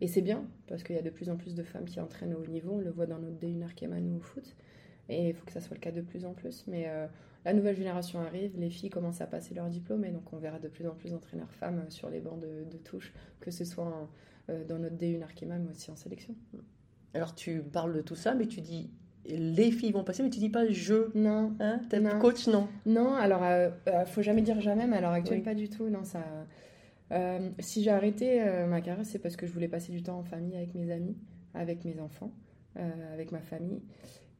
[0.00, 2.34] Et c'est bien, parce qu'il y a de plus en plus de femmes qui entraînent
[2.34, 2.72] au haut niveau.
[2.74, 4.56] On le voit dans notre D1 Arkema, nous, au foot.
[5.08, 6.64] Et il faut que ça soit le cas de plus en plus.
[6.66, 7.06] Mais euh,
[7.44, 10.04] la nouvelle génération arrive, les filles commencent à passer leur diplôme.
[10.04, 12.76] Et donc, on verra de plus en plus d'entraîneurs femmes sur les bancs de, de
[12.78, 14.04] touche, que ce soit en- euh,
[14.48, 16.34] dans notre D1 Arkema, mais aussi en sélection.
[17.14, 18.90] Alors tu parles de tout ça, mais tu dis
[19.28, 21.10] les filles vont passer, mais tu dis pas je.
[21.18, 22.18] Non, Hein Non.
[22.20, 25.44] coach, non Non, alors, euh, euh, faut jamais dire jamais, mais à l'heure actuelle, Oui.
[25.44, 25.88] pas du tout.
[25.88, 26.20] Non, ça.
[27.12, 30.18] euh, si j'ai arrêté euh, ma carrière, c'est parce que je voulais passer du temps
[30.18, 31.16] en famille avec mes amis,
[31.54, 32.30] avec mes enfants,
[32.78, 33.80] euh, avec ma famille.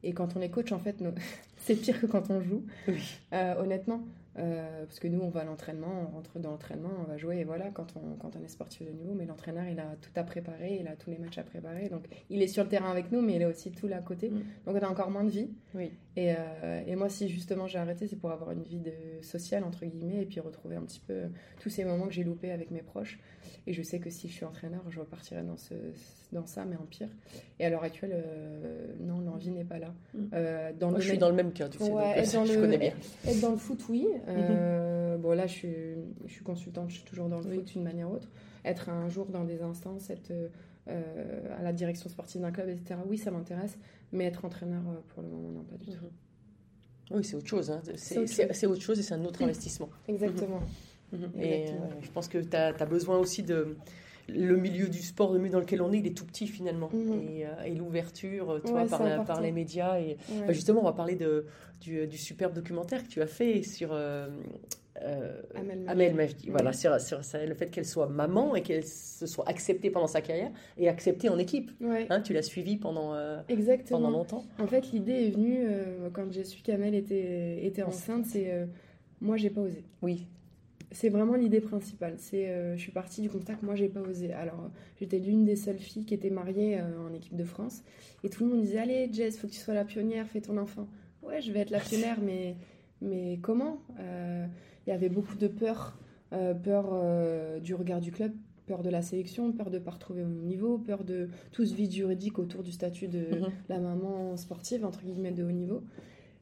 [0.03, 1.03] Et quand on est coach, en fait,
[1.57, 3.01] c'est pire que quand on joue, Oui.
[3.33, 4.03] euh, honnêtement.
[4.39, 7.37] Euh, parce que nous, on va à l'entraînement, on rentre dans l'entraînement, on va jouer,
[7.39, 9.13] et voilà, quand on, quand on est sportif de niveau.
[9.15, 11.89] Mais l'entraîneur, il a tout à préparer, il a tous les matchs à préparer.
[11.89, 14.01] Donc, il est sur le terrain avec nous, mais il a aussi tout là à
[14.01, 14.29] côté.
[14.29, 14.43] Mm.
[14.65, 15.49] Donc, on a encore moins de vie.
[15.73, 15.91] Oui.
[16.15, 18.91] Et, euh, et moi, si justement j'ai arrêté, c'est pour avoir une vie de
[19.21, 21.23] sociale, entre guillemets, et puis retrouver un petit peu
[21.59, 23.19] tous ces moments que j'ai loupés avec mes proches.
[23.65, 25.73] Et je sais que si je suis entraîneur, je repartirai dans, ce,
[26.31, 27.09] dans ça, mais en pire.
[27.59, 29.93] Et à l'heure actuelle, euh, non, l'envie n'est pas là.
[30.13, 30.73] Mm.
[30.79, 32.45] Dans Moi, le je suis dans le même cas, tu sais, Ouais, donc, être dans
[32.45, 32.93] je le- connais bien.
[33.27, 34.07] Être dans le foot, oui.
[34.27, 35.73] Euh, Bon, là, je suis,
[36.25, 37.55] je suis consultante, je suis toujours dans le Oui.
[37.55, 38.29] foot d'une manière ou autre.
[38.63, 40.31] Être un jour dans des instances, être
[40.87, 43.77] euh, à la direction sportive d'un club, etc., oui, ça m'intéresse.
[44.11, 46.05] Mais être entraîneur, euh, pour le moment, non, pas du tout.
[47.11, 47.71] Oui, c'est autre chose.
[47.71, 47.81] hein.
[47.95, 48.47] C'est autre chose.
[48.51, 49.89] c'est autre chose et c'est un autre investissement.
[50.07, 50.59] Exactement.
[51.13, 51.85] Et Exactement.
[51.85, 53.75] euh, je pense que tu as, besoin aussi de.
[54.29, 56.89] Le milieu du sport, le milieu dans lequel on est, il est tout petit finalement.
[56.93, 57.21] Mhm.
[57.29, 59.99] Et, euh, et l'ouverture, toi, Ouais, par, la- les médias.
[59.99, 60.47] Et, Ouais.
[60.47, 61.45] Bah, justement, on va parler de,
[61.81, 64.27] du, du superbe documentaire que tu as fait sur euh,
[65.01, 65.83] euh, Amel.
[65.87, 66.29] Amel.
[66.49, 70.51] Voilà, sur, le fait qu'elle soit maman et qu'elle se soit acceptée pendant sa carrière
[70.77, 71.71] et acceptée en équipe.
[71.79, 73.99] Ouais, Hein, tu l'as suivie pendant, euh, exactement.
[73.99, 74.43] pendant longtemps.
[74.59, 78.25] En fait, l'idée est venue euh, quand j'ai su qu'Amel était, était enceinte.
[78.25, 78.65] C'est euh,
[79.21, 79.83] moi, j'ai pas osé.
[80.01, 80.27] Oui.
[80.91, 82.15] C'est vraiment l'idée principale.
[82.17, 84.31] C'est, euh, je suis partie du constat que moi, j'ai pas osé.
[84.33, 87.83] Alors, j'étais l'une des seules filles qui était mariée euh, en équipe de France.
[88.23, 90.57] Et tout le monde disait Allez, Jess, faut que tu sois la pionnière, fais ton
[90.57, 90.87] enfant.
[91.23, 92.55] Ouais, je vais être la pionnière, mais,
[93.01, 94.45] mais comment Euh,
[94.85, 95.99] Il y avait beaucoup de peur.
[96.63, 98.31] peur du regard du club,
[98.65, 101.73] peur de la sélection, peur de ne pas retrouver au niveau, peur de tout ce
[101.73, 103.51] vide juridique autour du statut de Mhm.
[103.69, 105.83] la maman sportive, entre guillemets, de haut niveau.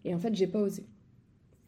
[0.03, 0.83] Et en fait, j'ai pas osé.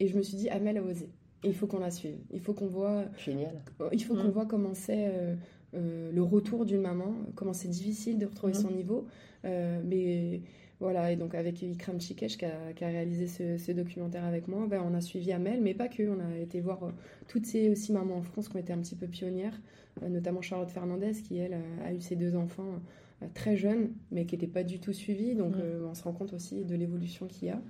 [0.00, 1.08] Et je me suis dit Amel a osé.
[1.44, 2.16] Il faut qu'on la suive.
[2.32, 3.54] Il faut qu'on voit Génial.
[3.92, 4.30] il faut qu'on Mm.
[4.30, 5.34] voit comment c'est euh,
[5.74, 8.60] euh, le retour d'une maman, comment c'est difficile de retrouver Mhm.
[8.60, 9.06] son niveau.
[9.44, 10.40] Euh, mais
[10.80, 14.48] voilà, et donc avec Ikram Chikesh qui a, qui a réalisé ce, ce documentaire avec
[14.48, 16.02] moi, ben, on a suivi Amel, mais pas que.
[16.08, 16.90] On a été voir euh,
[17.28, 19.60] toutes ces aussi mamans en France qui ont été un petit peu pionnières,
[20.02, 22.80] euh, notamment Charlotte Fernandez qui, elle, euh, a eu ses deux enfants
[23.22, 25.34] euh, très jeunes, mais qui n'étaient pas du tout suivis.
[25.36, 27.60] Donc euh, on se rend compte aussi de l'évolution qu'il y a.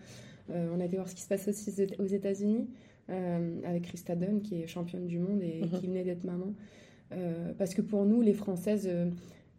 [0.50, 2.66] Euh, on a été voir ce qui se passe aussi aux États-Unis
[3.10, 5.80] euh, avec Krista Dunn, qui est championne du monde et Mhm.
[5.80, 6.52] qui venait d'être maman.
[7.12, 8.88] Euh, parce que pour nous, les Françaises,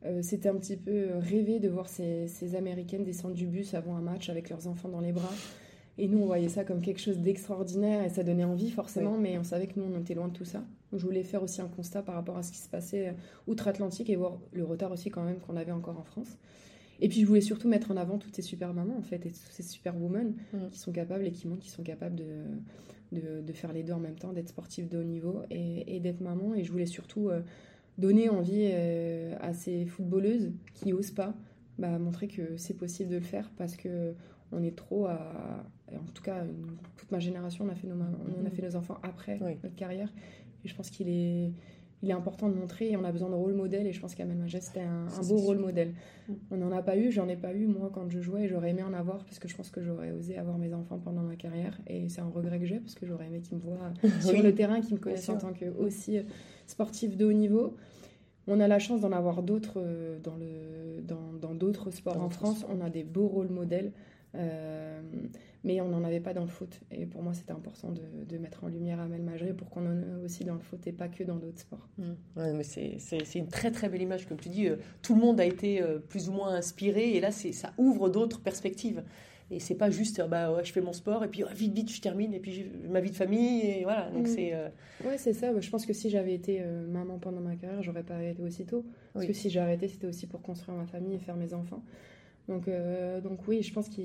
[0.06, 3.96] euh, c'était un petit peu rêvé de voir ces, ces Américaines descendre du bus avant
[3.96, 5.34] un match avec leurs enfants dans les bras.
[5.98, 9.38] Et nous, on voyait ça comme quelque chose d'extraordinaire et ça donnait envie forcément, mais
[9.38, 10.60] on savait que nous, on était loin de tout ça.
[10.92, 13.14] Donc, je voulais faire aussi un constat par rapport à ce qui se passait
[13.48, 16.38] outre-Atlantique et voir le retard aussi quand même qu'on avait encore en France.
[17.02, 19.30] Et puis, je voulais surtout mettre en avant toutes ces super mamans, en fait, et
[19.32, 20.70] toutes ces super women Mhm.
[20.70, 22.44] qui sont capables et qui montrent qu'ils sont capables de,
[23.12, 26.00] de, de faire les deux en même temps, d'être sportif de haut niveau et, et
[26.00, 26.54] d'être maman.
[26.56, 27.41] Et je voulais surtout euh,
[27.98, 31.34] donner envie euh, à ces footballeuses qui osent pas,
[31.78, 34.13] bah, montrer que c'est possible de le faire parce que
[34.52, 35.63] on est trop à.
[35.93, 38.76] En tout cas, une- toute ma génération, on a fait nos, on a fait nos
[38.76, 39.58] enfants après Oui.
[39.63, 40.12] notre carrière.
[40.65, 41.52] Et je pense qu'il est,
[42.02, 43.86] il est important de montrer et on a besoin de rôle modèle.
[43.86, 45.94] Et je pense qu'Amel Majed, c'était un, beau rôle modèle.
[46.28, 46.34] Mm.
[46.52, 48.70] On n'en a pas eu, j'en ai pas eu moi quand je jouais et j'aurais
[48.70, 51.36] aimé en avoir parce que je pense que j'aurais osé avoir mes enfants pendant ma
[51.36, 51.78] carrière.
[51.88, 54.56] Et c'est un regret que j'ai parce que j'aurais aimé qu'ils me voient sur le
[54.56, 56.24] terrain, qu'ils me connaissent en tant que aussi euh,
[56.68, 57.76] sportif de haut niveau.
[58.48, 62.26] On a la chance d'en avoir d'autres euh, dans le dans dans d'autres sports Dans
[62.26, 62.66] en France.
[62.70, 63.92] On a des beaux rôles modèles,
[64.36, 65.02] euh,
[65.63, 66.80] mais on n'en avait pas dans le foot.
[66.91, 69.98] Et pour moi, c'était important de, de mettre en lumière Amel Majri pour qu'on en
[70.02, 71.88] ait aussi dans le foot et pas que dans d'autres sports.
[71.98, 72.04] Mm.
[72.38, 72.98] Ouais, mais c'est,
[73.36, 74.67] une très très belle image, comme tu dis.
[74.67, 77.74] euh, tout le monde a été euh, plus ou moins inspiré, et là, c'est, ça
[77.78, 79.04] ouvre d'autres perspectives.
[79.52, 81.74] Et c'est pas juste, euh, bah ouais, je fais mon sport, et puis ouais, vite,
[81.74, 84.10] vite, je termine, et puis ma vie de famille, et voilà.
[84.12, 84.32] Donc Mm.
[84.36, 84.54] c'est.
[84.54, 84.69] euh,
[85.04, 85.60] Ouais, c'est ça.
[85.60, 88.86] Je pense que si j'avais été maman pendant ma carrière, j'aurais pas arrêté aussitôt.
[89.13, 89.28] Parce Oui.
[89.32, 91.84] que si j'ai arrêté, c'était aussi pour construire ma famille et faire mes enfants.
[92.48, 92.69] Donc,
[93.24, 94.02] donc oui, je pense que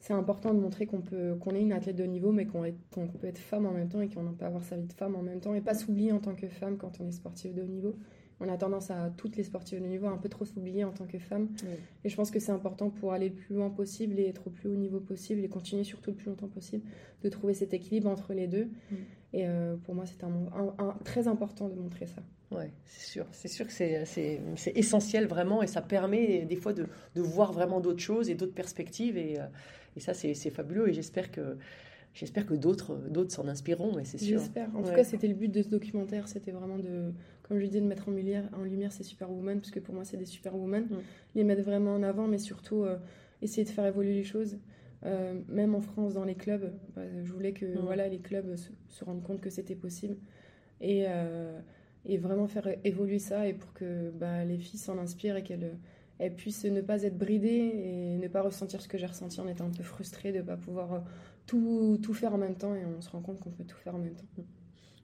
[0.00, 2.62] c'est important de montrer qu'on peut qu'on est une athlète de haut niveau, mais qu'on
[3.08, 5.22] peut être femme en même temps et qu'on peut avoir sa vie de femme en
[5.22, 7.66] même temps et pas s'oublier en tant que femme quand on est sportif de haut
[7.66, 7.96] niveau.
[8.40, 10.92] on a tendance à toutes les sportives de niveau à un peu trop s'oublier en
[10.92, 11.48] tant que femme.
[11.64, 11.70] Oui.
[12.04, 14.50] Et je pense que c'est important pour aller le plus loin possible et être au
[14.50, 16.84] plus haut niveau possible et continuer surtout le plus longtemps possible
[17.24, 18.66] de trouver cet équilibre entre les deux.
[18.92, 18.94] Mm.
[19.34, 22.22] Et euh, pour moi, c'est un, un- un- très important de montrer ça.
[22.52, 23.26] Ouais, c'est sûr.
[23.32, 24.40] C'est sûr que c'est
[24.74, 28.54] essentiel vraiment et ça permet des fois de, de voir vraiment d'autres choses et d'autres
[28.54, 29.18] perspectives.
[29.18, 29.46] Et, euh,
[29.98, 30.88] et ça, c'est, fabuleux.
[30.88, 31.56] Et j'espère que,
[32.14, 33.92] j'espère que d'autres, d'autres s'en inspireront.
[34.04, 34.38] C'est sûr.
[34.38, 34.68] J'espère.
[34.74, 34.88] En Ouais.
[34.88, 36.28] tout cas, c'était le but de ce documentaire.
[36.28, 39.70] C'était vraiment de, comme je disais, de mettre en lumière, en lumière ces superwomen, parce
[39.72, 40.84] que pour moi, c'est des superwomen.
[40.84, 40.96] Mm.
[41.34, 42.96] Les mettre vraiment en avant, mais surtout euh,
[43.42, 44.58] essayer de faire évoluer les choses.
[45.04, 47.78] Euh, même en France, dans les clubs, bah, je voulais que Mm.
[47.84, 50.16] voilà, les clubs se, se rendent compte que c'était possible.
[50.80, 51.58] Et, euh,
[52.06, 55.76] et vraiment faire évoluer ça et pour que bah, les filles s'en inspirent et qu'elles
[56.18, 59.48] elles puissent ne pas être bridées et ne pas ressentir ce que j'ai ressenti en
[59.48, 60.98] étant un peu frustrée de ne pas pouvoir euh,
[61.46, 63.94] tout, tout faire en même temps et on se rend compte qu'on peut tout faire
[63.94, 64.26] en même temps.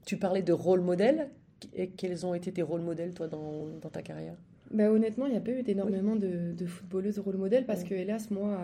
[0.05, 1.29] Tu parlais de rôle modèle.
[1.73, 4.37] Et quels ont été tes rôles modèles, toi, dans, dans ta carrière?
[4.71, 7.89] Bah, honnêtement, il n'y a pas eu énormément de, de footballeuses rôle modèle parce Oui.
[7.89, 8.57] que, hélas, moi,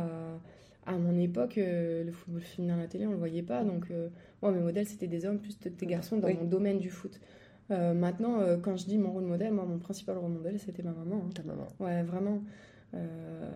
[0.85, 3.43] à, à mon époque, euh, le football féminin à la télé, on ne le voyait
[3.43, 3.63] pas.
[3.63, 4.09] Donc, euh,
[4.41, 6.33] moi, mes modèles, c'était des hommes plus des garçons dans Oui.
[6.33, 7.19] mon domaine du foot.
[7.69, 10.83] Euh, maintenant, euh, quand je dis mon rôle modèle, moi, mon principal rôle modèle, c'était
[10.83, 11.23] ma maman.
[11.25, 11.29] hein.
[11.33, 11.67] Ta maman.
[11.79, 12.41] Ouais, vraiment.
[12.93, 13.51] euh,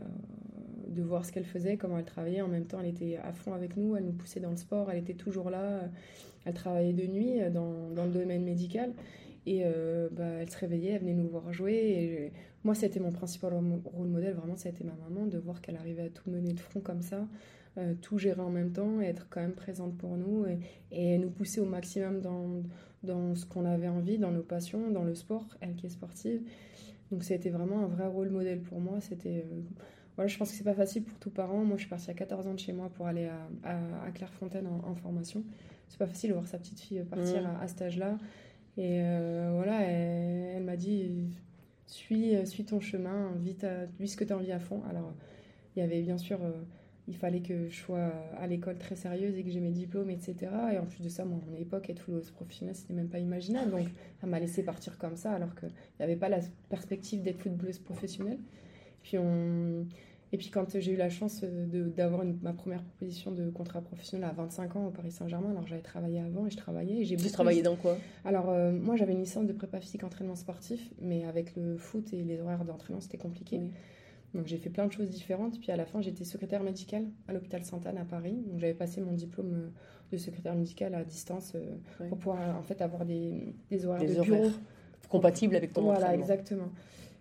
[0.88, 2.42] de voir ce qu'elle faisait, comment elle travaillait.
[2.42, 4.90] En même temps, elle était à fond avec nous, elle nous poussait dans le sport,
[4.92, 5.82] elle était toujours là.
[6.46, 8.94] Elle travaillait de nuit dans, dans le domaine médical.
[9.48, 9.64] Et
[10.12, 11.74] bah, elle se réveillait, elle venait nous voir jouer.
[11.74, 13.54] Et je- moi, c'était mon principal
[13.86, 16.54] rôle modèle, vraiment, ça a été ma maman, de voir qu'elle arrivait à tout mener
[16.54, 17.28] de front comme ça,
[17.78, 20.60] euh, tout gérer en même temps, être quand même présente pour nous et,
[20.92, 22.64] et nous pousser au maximum dans,
[23.06, 26.42] dans ce qu'on avait envie, dans nos passions, dans le sport, elle qui est sportive.
[27.12, 29.00] Donc ça a été vraiment un vrai rôle modèle pour moi.
[29.02, 29.62] C'était euh,
[30.16, 31.64] voilà, je pense que c'est pas facile pour tout parent.
[31.66, 34.12] Moi, je suis partie à 14 ans de chez moi pour aller à, à, à
[34.12, 35.44] Clairefontaine en, en formation.
[35.90, 37.48] C'est pas facile de voir sa petite fille partir Mhm.
[37.48, 38.18] à, à cet âge-là.
[38.78, 41.30] Et euh, voilà, elle, elle m'a dit
[41.88, 44.82] suis, suis ton chemin, vis, ta- vis ce que tu as envie à fond.
[44.90, 45.14] Alors,
[45.76, 46.52] il y avait bien sûr, euh,
[47.08, 50.36] il fallait que je sois à l'école très sérieuse et que j'ai mes diplômes, etc.
[50.74, 53.20] Et en plus de ça, moi, à mon époque, être footballeuse professionnelle, c'était même pas
[53.20, 53.72] imaginable.
[53.72, 53.88] Donc,
[54.24, 56.40] elle m'a laissé partir comme ça, alors qu'il n'y avait pas la
[56.70, 58.40] perspective d'être footballeuse professionnelle.
[59.04, 59.86] Puis on...
[60.32, 64.34] Et puis quand j'ai eu la chance d'avoir ma première proposition de contrat professionnel à
[64.34, 66.98] 25 ans au Paris Saint-Germain, alors j'avais travaillé avant et je travaillais.
[66.98, 67.98] Et j'ai Tu travaillais dans quoi?
[68.26, 72.12] Alors euh, moi j'avais une licence de prépa physique entraînement sportif, mais avec le foot
[72.12, 73.60] et les horaires d'entraînement c'était compliqué.
[73.60, 73.72] Oui.
[74.36, 75.60] Donc j'ai fait plein de choses différentes.
[75.60, 78.44] Puis à la fin j'étais secrétaire médicale à l'hôpital Sainte-Anne à Paris.
[78.48, 79.70] Donc j'avais passé mon diplôme euh,
[80.12, 81.76] de secrétaire médicale à distance euh,
[82.10, 84.32] pour pouvoir euh, en fait avoir des, des horaires Des de horaires.
[84.42, 84.50] bureau.
[85.10, 86.22] Compatible avec ton Voilà, entraînement.
[86.24, 86.70] exactement.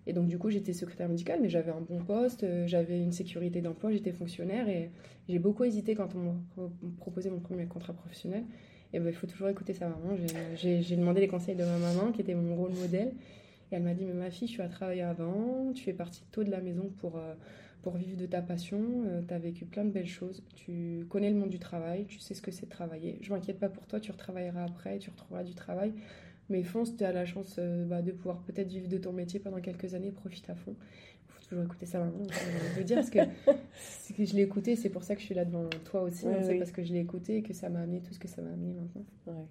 [0.06, 3.62] Et donc, du coup, j'étais secrétaire médicale, mais j'avais un bon poste, j'avais une sécurité
[3.62, 4.90] d'emploi, j'étais fonctionnaire et
[5.30, 8.44] j'ai beaucoup hésité quand on m'a pro- proposé mon premier contrat professionnel.
[8.92, 10.14] Et ben, il faut toujours écouter sa maman.
[10.56, 13.12] J'ai demandé les conseils de ma maman, qui était mon rôle modèle.
[13.74, 16.44] Et elle m'a dit Mais ma fille, tu as travaillé avant, tu es partie tôt
[16.44, 17.34] de la maison pour, euh,
[17.82, 18.80] pour vivre de ta passion,
[19.26, 22.34] tu as vécu plein de belles choses, tu connais le monde du travail, tu sais
[22.34, 23.18] ce que c'est de travailler.
[23.20, 25.92] Je m'inquiète pas pour toi, tu retravailleras après, tu retrouveras du travail.
[26.50, 29.40] Mais fonce, tu as la chance euh, bah, de pouvoir peut-être vivre de ton métier
[29.40, 30.76] pendant quelques années, profite à fond.
[31.26, 33.18] Il faut toujours écouter sa maman, je veux dire, parce que,
[34.14, 36.42] que je l'ai écouté, c'est pour ça que je suis là devant toi aussi, hein,
[36.42, 38.42] c'est parce que je l'ai écouté et que ça m'a amené tout ce que ça
[38.42, 39.04] m'a amené maintenant.
[39.26, 39.46] Ouais.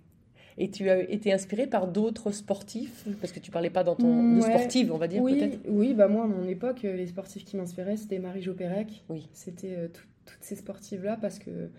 [0.58, 4.36] Et tu as été inspirée par d'autres sportifs Parce que tu parlais pas dans ton...
[4.36, 4.50] de ouais.
[4.50, 7.44] sportive, on va dire, oui, peut-être oui, bah moi, à mon époque, euh, les sportifs
[7.46, 9.04] qui m'inspiraient, c'était Marie-Jo Pérec.
[9.10, 9.28] Oui.
[9.34, 11.70] C'était euh, tout- toutes ces sportives-là parce que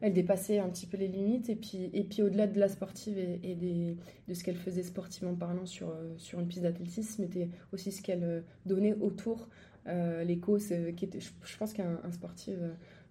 [0.00, 1.48] elle dépassait un petit peu les limites.
[1.48, 3.96] Et puis, et puis au-delà de la sportive et, et des,
[4.28, 8.02] de ce qu'elle faisait sportivement parlant sur, euh, sur une piste d'athlétisme, était aussi ce
[8.02, 9.48] qu'elle donnait autour.
[9.86, 12.54] Euh, les causes qui étaient, je, je pense qu'un un sportif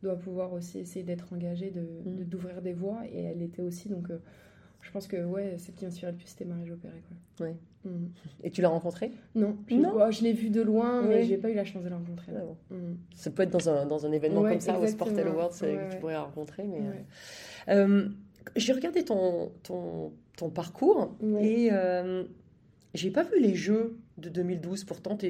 [0.03, 2.15] doit pouvoir aussi essayer d'être engagé, de, Mm.
[2.17, 3.01] de- d'ouvrir des voies.
[3.11, 3.87] Et elle était aussi.
[3.89, 4.09] Donc,
[4.83, 7.01] je pense que ouais, celle qui m'inspirait le plus, c'était Marie-Jo Pérec.
[7.39, 7.45] ouais.
[7.47, 7.55] Ouais.
[7.85, 8.05] Mm.
[8.43, 9.11] Et tu l'as rencontrée?
[9.35, 11.25] Non, oh, je l'ai vu de loin, mais Oui.
[11.25, 12.31] j'ai pas eu la chance de la rencontrer.
[12.35, 12.55] Ah bon.
[12.75, 12.95] Mm.
[13.15, 15.09] Ça peut être dans un, dans un événement Ouais, comme ça, au Sport.
[15.09, 15.99] Awards, euh, Ouais, que tu ouais.
[15.99, 16.63] pourrais la rencontrer.
[16.63, 17.05] Mais, Ouais.
[17.69, 18.09] euh, euh,
[18.55, 21.45] j'ai regardé ton, ton, ton parcours Ouais.
[21.45, 22.23] et euh,
[22.93, 24.83] j'ai pas vu les Jeux de 2012.
[24.85, 25.27] Pourtant, te-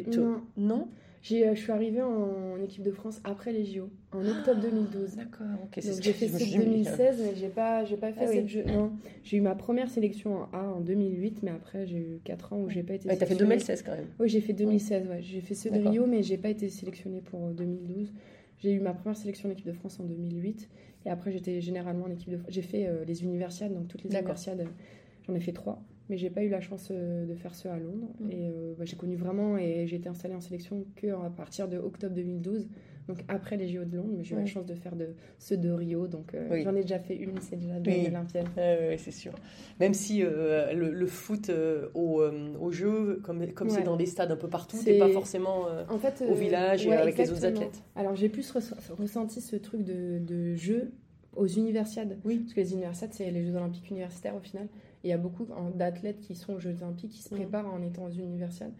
[0.57, 0.87] Non.
[1.23, 5.15] Je suis arrivée en, équipe de France après les JO, en octobre 2012.
[5.15, 5.69] D'accord, ok.
[5.79, 8.47] c'est Donc ce j'ai fait mais, 2016, mais j'ai pas, j'ai pas fait Ah oui.
[8.47, 8.63] jeu.
[8.65, 8.91] Non,
[9.23, 12.61] j'ai eu ma première sélection en A en 2008, mais après j'ai eu 4 ans
[12.61, 13.07] où j'ai pas été.
[13.07, 13.55] Ouais, T'as fait sélectionnée.
[13.55, 14.07] 2016 quand même.
[14.19, 15.07] Oui, j'ai fait 2016.
[15.07, 15.79] Ouais, j'ai fait ceux de.
[15.79, 18.13] Rio, mais j'ai pas été sélectionnée pour euh, 2012.
[18.59, 20.69] J'ai eu ma première sélection en équipe de France en 2008,
[21.05, 22.39] et après j'étais généralement en équipe de.
[22.49, 24.31] J'ai fait euh, les universiades, donc toutes les D'accord.
[24.35, 24.61] universiades.
[24.61, 24.71] euh,
[25.27, 27.77] J'en ai fait trois, mais j'ai pas eu la chance euh, de faire ceux à
[27.77, 28.09] Londres.
[28.19, 28.31] Mm.
[28.31, 31.67] Et euh, bah, j'ai connu vraiment, et j'ai été installée en sélection que à partir
[31.67, 32.67] de octobre 2012,
[33.07, 34.43] donc après les JO de Londres, mais j'ai eu Ouais.
[34.43, 36.63] la chance de faire de, ceux de Rio, donc euh, Oui.
[36.63, 38.07] j'en ai déjà fait une, c'est déjà deux Oui.
[38.07, 38.43] Ouais,
[38.87, 39.33] ouais, c'est sûr.
[39.81, 43.83] Même si euh, le, le foot euh, au, euh, au jeu, comme comme c'est Ouais.
[43.83, 46.93] dans des stades un peu partout, C'est- pas forcément euh, En fait, au village et
[46.93, 47.83] avec les autres athlètes.
[47.95, 50.91] Alors j'ai plus ress- ressenti ce truc de, de jeu
[51.35, 52.19] aux universiades.
[52.23, 52.37] Oui.
[52.39, 54.67] Parce que les universiades, c'est les Jeux olympiques universitaires au final.
[55.03, 57.41] Il y a beaucoup d'athlètes qui sont aux Jeux olympiques qui se Mhm.
[57.41, 58.71] préparent en étant aux universiades.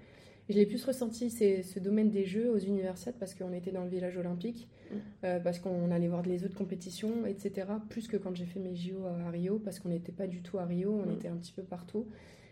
[0.49, 3.83] Je l'ai plus ressenti, c'est ce domaine des Jeux aux universiades parce qu'on était dans
[3.83, 4.97] le village olympique, Mhm.
[5.25, 7.67] euh, parce qu'on allait voir les autres compétitions, etc.
[7.89, 10.57] Plus que quand j'ai fait mes JO à Rio, parce qu'on n'était pas du tout
[10.59, 11.13] à Rio, on Mhm.
[11.13, 12.07] était un petit peu partout.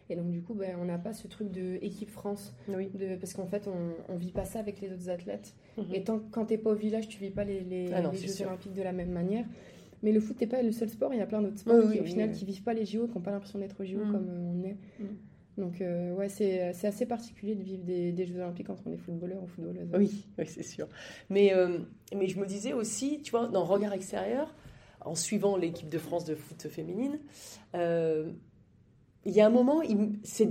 [0.10, 2.90] Et donc du coup, ben, on n'a pas ce truc de équipe France, Oui.
[2.94, 5.54] de, parce qu'en fait, on, on vit pas ça avec les autres athlètes.
[5.78, 5.86] Mhm.
[5.94, 8.18] Et tant, quand t'es pas au village, tu vis pas les, les, Ah non, les
[8.18, 8.48] c'est Jeux sûr.
[8.48, 9.46] olympiques de la même manière.
[10.04, 11.94] Mais le foot n'est pas le seul sport, il y a plein d'autres sports Oui,
[11.94, 12.36] qui au oui, final oui.
[12.38, 14.12] qui vivent pas les JO, qui n'ont pas l'impression d'être aux JO Mm.
[14.12, 14.78] comme on est.
[15.00, 15.06] Mm.
[15.58, 18.92] Donc euh, ouais, c'est c'est assez particulier de vivre des, des Jeux olympiques quand on
[18.94, 19.90] est footballeur ou footballeuse.
[19.94, 20.88] Oui, oui, c'est sûr.
[21.30, 21.80] Mais, euh,
[22.16, 24.56] mais je me disais aussi, tu vois, dans Regard extérieur,
[25.04, 27.20] en suivant l'équipe de France de foot féminine,
[27.76, 28.32] euh,
[29.26, 30.50] il y a un moment, il m- c'est-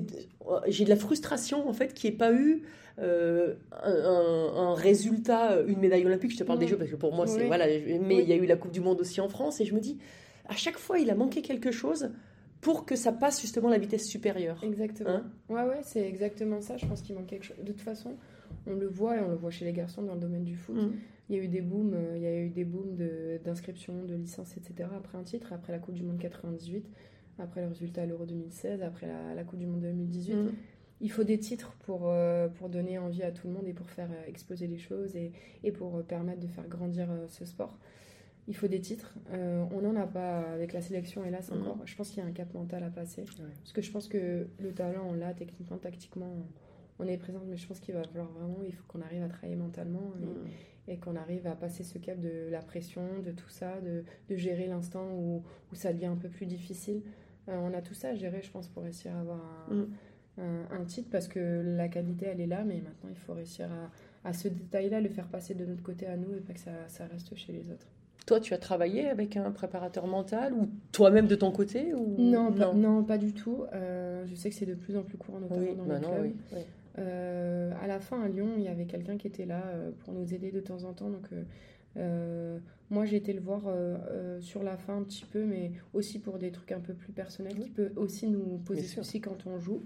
[0.69, 2.63] j'ai de la frustration en fait qu'il n'y ait pas eu
[2.99, 6.33] euh, un, résultat, une médaille olympique.
[6.33, 6.71] Je te parle des Mhm.
[6.73, 7.47] Jeux parce que pour moi, c'est Oui.
[7.47, 7.67] voilà.
[7.67, 8.19] Mais Oui.
[8.23, 9.99] il y a eu la Coupe du Monde aussi en France et je me dis,
[10.49, 12.11] à chaque fois, il a manqué quelque chose
[12.61, 14.63] pour que ça passe justement la vitesse supérieure.
[14.63, 15.11] Exactement.
[15.11, 16.77] Hein ouais, ouais, c'est exactement ça.
[16.77, 17.57] Je pense qu'il manque quelque chose.
[17.59, 18.17] De toute façon,
[18.67, 20.77] on le voit et on le voit chez les garçons dans le domaine du foot.
[20.77, 20.93] Mhm.
[21.31, 24.03] Il y a eu des booms, euh, il y a eu des booms de- d'inscription,
[24.05, 24.89] de, licence, etc.
[24.97, 26.85] après un titre, après la Coupe du Monde 98,
[27.39, 30.35] après le résultat à l'Euro 2016, après la, la Coupe du Monde 2018.
[30.35, 30.53] Mhm.
[31.01, 33.89] Il faut des titres pour, euh, pour donner envie à tout le monde et pour
[33.89, 35.33] faire euh, exploser les choses et,
[35.65, 37.79] et pour euh, permettre de faire grandir ce sport.
[38.49, 39.15] Il faut des titres.
[39.33, 41.79] On n'en a pas avec la sélection, hélas, encore.
[41.85, 43.21] Je pense qu'il y a un cap mental à passer.
[43.21, 43.45] Ouais.
[43.61, 46.35] Parce que je pense que le talent, on l'a techniquement, tactiquement,
[46.99, 49.29] on est présente, mais je pense qu'il va falloir vraiment, il faut qu'on arrive à
[49.29, 50.15] travailler mentalement
[50.89, 54.03] et, et qu'on arrive à passer ce cap de la pression, de tout ça, de,
[54.29, 57.03] de gérer l'instant où, où ça devient un peu plus difficile.
[57.47, 59.39] On a tout ça à gérer, je pense, pour réussir à avoir
[59.71, 59.87] un, Mm.
[60.41, 63.69] Un- un titre, parce que la qualité, elle est là, mais maintenant, il faut réussir
[64.25, 66.61] à, à ce détail-là, le faire passer de notre côté à nous et pas que
[66.61, 67.87] ça, ça reste chez les autres.
[68.27, 72.15] Toi, tu as travaillé avec un préparateur mental ou toi-même de ton côté ou...
[72.19, 73.65] Non, pas, non, pas du tout.
[73.73, 76.23] Euh, je sais que c'est de plus en plus courant, notamment Oui, dans clubs.
[76.23, 76.35] oui.
[76.53, 76.59] oui.
[76.99, 80.13] Euh, à la fin, à Lyon, il y avait quelqu'un qui était là euh, pour
[80.13, 81.09] nous aider de temps en temps.
[81.09, 81.29] Donc,
[81.97, 82.59] euh,
[82.91, 83.63] moi, j'ai été le voir
[84.41, 87.59] sur la fin un petit peu, mais aussi pour des trucs un peu plus personnels
[87.59, 89.83] qui peut aussi nous poser souci quand on joue.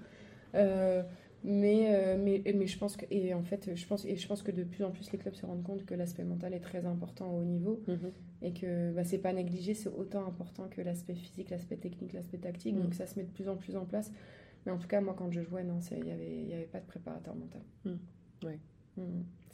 [0.55, 1.03] Euh,
[1.47, 4.43] mais, euh, mais, mais je pense que, et en fait, je pense, et je pense
[4.43, 6.87] que de plus en plus les clubs se rendent compte que l'aspect mental est très
[6.87, 8.13] important au haut niveau Mhm.
[8.41, 12.39] et que bah, c'est pas négligé, c'est autant important que l'aspect physique, l'aspect technique, l'aspect
[12.39, 12.75] tactique.
[12.77, 12.83] Mm.
[12.83, 14.11] Donc ça se met de plus en plus en place.
[14.65, 16.65] Mais en tout cas, moi, quand je jouais, non, il n'y avait, il y avait
[16.65, 17.61] pas de préparateur mental.
[17.85, 18.47] Mm.
[18.47, 18.59] Ouais.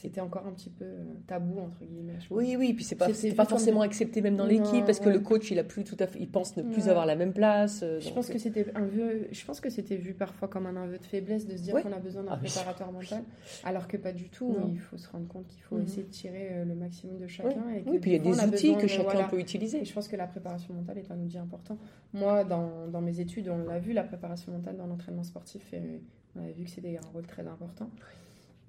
[0.01, 2.15] C'était encore un petit peu euh, tabou, entre guillemets.
[2.31, 5.21] Oui, oui, puis c'est pas, c'est pas forcément accepté même dans l'équipe parce que le
[5.21, 6.89] coach, il a plus tout à fait, il pense ne plus Ouais.
[6.89, 7.81] avoir la même place.
[7.83, 10.65] euh, Je donc, pense que c'était un vœu, je pense que c'était vu parfois comme
[10.65, 11.83] un aveu de faiblesse de se dire Ouais.
[11.83, 12.49] qu'on a besoin d'un Ah oui.
[12.49, 13.23] préparateur mental,
[13.63, 14.57] alors que pas du tout.
[14.71, 15.83] Il faut se rendre compte qu'il faut Mhm.
[15.83, 17.69] essayer de tirer euh, le maximum de chacun.
[17.77, 19.29] Et que Oui, puis il y a des outils que de- chacun voilà.
[19.29, 19.83] peut utiliser.
[19.83, 21.77] Et je pense que la préparation mentale est un outil important.
[22.15, 26.01] Moi, dans, dans mes études, on l'a vu, la préparation mentale dans l'entraînement sportif, et
[26.37, 27.91] on a vu que c'était un rôle très important.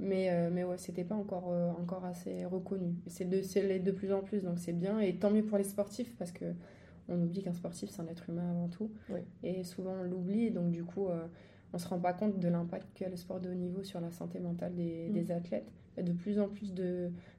[0.01, 2.95] Mais, euh, mais ouais, c'était pas encore, euh, encore assez reconnu.
[3.07, 3.37] C'est de,
[3.79, 4.99] de plus en plus, donc c'est bien.
[4.99, 6.45] Et tant mieux pour les sportifs, parce que
[7.07, 8.89] on oublie qu'un sportif, c'est un être humain avant tout.
[9.09, 9.19] Oui.
[9.43, 11.27] Et souvent, on l'oublie, donc du coup, euh,
[11.73, 14.11] on se rend pas compte de l'impact qu'a le sport de haut niveau sur la
[14.11, 15.13] santé mentale des, Mm.
[15.13, 15.71] des athlètes.
[15.95, 16.73] Il y a de plus en plus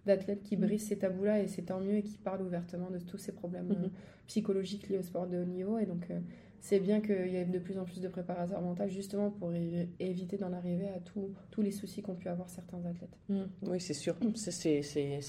[0.06, 0.60] d'athlètes qui Mm.
[0.60, 3.70] brisent ces tabous-là, et c'est tant mieux, et qui parlent ouvertement de tous ces problèmes
[3.72, 3.90] euh, Mhm.
[4.26, 5.78] psychologiques liés au sport de haut niveau.
[5.78, 6.20] Et donc, euh,
[6.64, 9.50] c'est bien qu'il y ait de plus en plus de préparateurs mentaux, justement pour
[9.98, 13.18] éviter d'en arriver à tous tous les soucis qu'ont pu avoir certains athlètes.
[13.28, 13.42] Mm.
[13.66, 14.14] Oui, c'est sûr.
[14.36, 14.78] C'est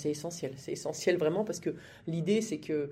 [0.05, 0.53] essentiel.
[0.57, 1.71] C'est essentiel vraiment parce que
[2.07, 2.91] l'idée, c'est que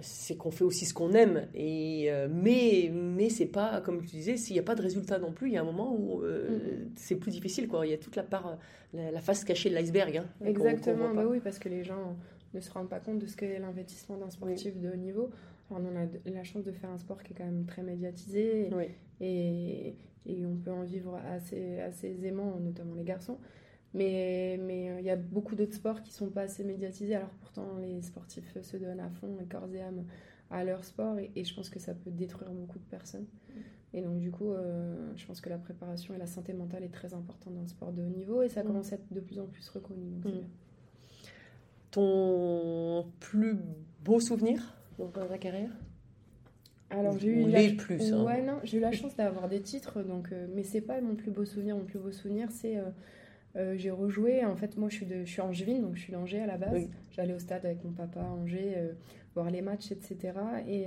[0.00, 1.46] c'est qu'on fait aussi ce qu'on aime.
[1.54, 5.18] Et, euh, mais mais c'est pas, comme tu disais, s'il n'y a pas de résultat
[5.20, 7.68] non plus, il y a un moment où euh, c'est plus difficile.
[7.68, 7.86] Quoi.
[7.86, 8.58] Il y a toute la part,
[8.92, 10.16] la, la face cachée de l'iceberg.
[10.16, 12.16] hein, Exactement, bah oui, parce que les gens
[12.58, 15.30] ne se rendent pas compte de ce qu'est l'investissement d'un sportif de haut niveau.
[15.70, 18.70] Alors, on a la chance de faire un sport qui est quand même très médiatisé
[18.74, 18.84] Oui.
[19.20, 19.94] et,
[20.26, 23.38] et on peut en vivre assez, assez aisément, notamment les garçons.
[23.94, 27.14] Mais mais euh, il y a beaucoup d'autres sports qui sont pas assez médiatisés.
[27.14, 30.04] Alors pourtant, les sportifs se donnent à fond, et corps et âme,
[30.50, 31.18] à leur sport.
[31.18, 33.26] Et, et je pense que ça peut détruire beaucoup de personnes.
[33.94, 36.92] Et donc, du coup, euh, je pense que la préparation et la santé mentale est
[36.92, 38.42] très importante dans le sport de haut niveau.
[38.42, 38.66] Et ça Mm.
[38.66, 40.10] commence à être de plus en plus reconnu.
[40.22, 40.44] Donc, Mm.
[41.98, 43.56] Ton plus
[44.04, 45.70] beau souvenir dans ta carrière?
[46.90, 47.74] Alors j'ai eu la...
[47.76, 48.22] plus, hein.
[48.22, 51.16] Ouais non, j'ai eu la chance d'avoir des titres donc euh, mais c'est pas mon
[51.16, 52.84] plus beau souvenir, mon plus beau souvenir c'est euh,
[53.56, 54.44] euh, j'ai rejoué.
[54.44, 56.58] En fait, moi, je suis, de, je suis angevine, donc je suis d'Angers à la
[56.58, 56.74] base.
[56.74, 56.90] Oui.
[57.10, 58.76] J'allais au stade avec mon papa à Angers,
[59.34, 60.34] voir les matchs, etc.
[60.68, 60.84] Et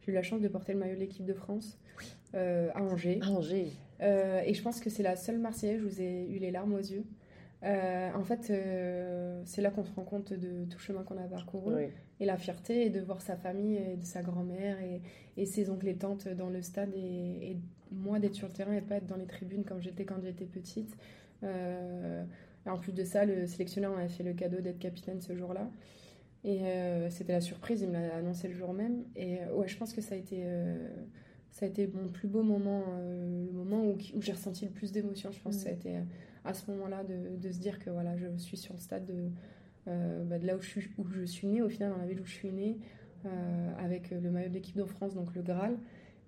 [0.00, 1.78] j'ai eu la chance de porter le maillot de l'équipe de France
[2.32, 3.18] à Angers.
[3.22, 3.72] Ah, Angers.
[4.00, 7.04] Et je pense que c'est la seule Marseillaise où j'ai eu les larmes aux yeux.
[7.62, 11.16] Euh, en fait, euh, c'est là qu'on se rend compte de tout le chemin qu'on
[11.16, 11.84] a parcouru Oui.
[12.20, 15.00] et la fierté de voir sa famille et de sa grand-mère et,
[15.36, 17.56] et ses oncles et tantes dans le stade et, et
[17.90, 20.44] moi d'être sur le terrain et pas être dans les tribunes comme j'étais quand j'étais
[20.44, 20.96] petite.
[21.44, 22.24] Euh,
[22.66, 25.68] et en plus de ça, le sélectionneur m'avait fait le cadeau d'être capitaine ce jour-là.
[26.44, 26.60] Et
[27.10, 29.02] c'était la surprise, il me l'a annoncé le jour même.
[29.16, 30.44] Et ouais, je pense que ça a été,
[31.50, 34.70] ça a été mon plus beau moment, euh, le moment où, où j'ai ressenti le
[34.70, 35.32] plus d'émotion.
[35.32, 35.96] Je pense que ça a été
[36.46, 39.30] à ce moment-là de, de se dire que voilà, je suis sur le stade de,
[39.88, 42.06] euh, bah, de là où je, suis, où je suis née, au final, dans la
[42.06, 42.78] ville où je suis née,
[43.24, 43.28] euh,
[43.78, 45.76] avec le maillot de l'équipe de France, donc le Graal.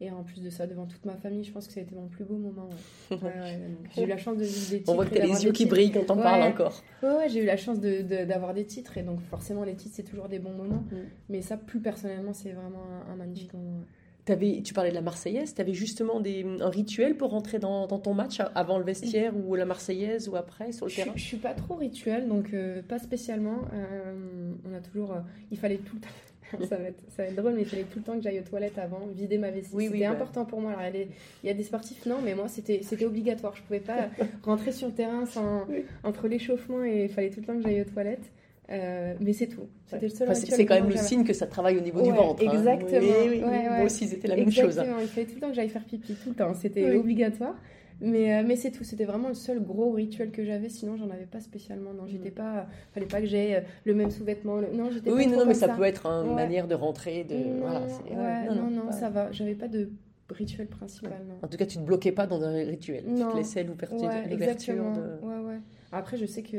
[0.01, 1.93] Et en plus de ça, devant toute ma famille, je pense que ça a été
[1.97, 2.69] mon plus beau moment.
[3.11, 3.17] ouais.
[3.17, 4.93] Ouais, ouais, donc j'ai eu la chance de vivre des titres.
[4.93, 6.85] On voit que t'as d'avoir les yeux qui brillent quand on parle encore.
[7.03, 8.97] Ouais, j'ai eu la chance de- de- d'avoir des titres.
[8.97, 10.85] Et donc, forcément, les titres, c'est toujours des bons moments.
[10.93, 10.97] Mm.
[11.31, 13.81] Mais ça, plus personnellement, c'est vraiment un, un magnifique moment.
[14.29, 17.87] T'avais- tu parlais de la Marseillaise, tu avais justement des, un rituel pour rentrer dans,
[17.87, 21.13] dans ton match avant le vestiaire ou la Marseillaise ou après sur le Je, terrain?
[21.17, 23.61] je suis pas trop rituel, donc euh, pas spécialement.
[23.73, 25.13] Euh, on a toujours.
[25.13, 26.09] euh, il fallait tout le temps.
[26.69, 28.39] ça, va être, ça va être drôle, mais il fallait tout le temps que j'aille
[28.39, 29.71] aux toilettes avant, vider ma vessie.
[29.73, 30.13] Oui, oui, c'était bah.
[30.13, 30.73] important pour moi.
[30.73, 31.11] Alors, il, y a des,
[31.45, 33.55] il y a des sportifs, non, mais moi, c'était c'était obligatoire.
[33.57, 34.09] Je pouvais pas
[34.45, 35.85] rentrer sur le terrain sans, Oui.
[36.05, 38.31] entre l'échauffement et il fallait tout le temps que j'aille aux toilettes.
[38.71, 39.67] Euh, mais c'est tout.
[39.87, 41.81] C'était le seul Enfin, c'est rituel c'est quand même le signe que ça travaille au
[41.81, 42.47] niveau du ventre.
[42.47, 42.51] hein.
[42.53, 43.01] exactement.
[43.01, 44.79] Oui, oui, Ouais, Moi aussi, c'était la même chose.
[44.79, 44.83] hein.
[44.83, 46.55] Exactement, il fallait tout le temps que j'aille faire pipi, tout le temps.
[46.55, 47.55] C'était obligatoire.
[48.01, 51.11] Mais, euh, mais c'est tout, c'était vraiment le seul gros rituel que j'avais, sinon j'en
[51.11, 51.93] avais pas spécialement.
[51.95, 52.67] Non, j'étais pas.
[52.93, 54.59] Fallait pas que j'aie euh, le même sous-vêtement.
[54.59, 56.75] le- Non, j'étais Oui, pas non, trop non, mais ça peut être une manière de
[56.77, 57.25] rentrer.
[57.25, 57.35] De...
[57.35, 59.33] Non, voilà, non, ça va.
[59.33, 59.91] J'avais pas de
[60.31, 61.35] rituel principal, non.
[61.43, 63.03] En tout cas, tu te bloquais pas dans un rituel.
[63.05, 65.27] Tu te laissais l'ouverture de.
[65.27, 65.59] Ouais, ouais.
[65.91, 66.59] Après, je sais que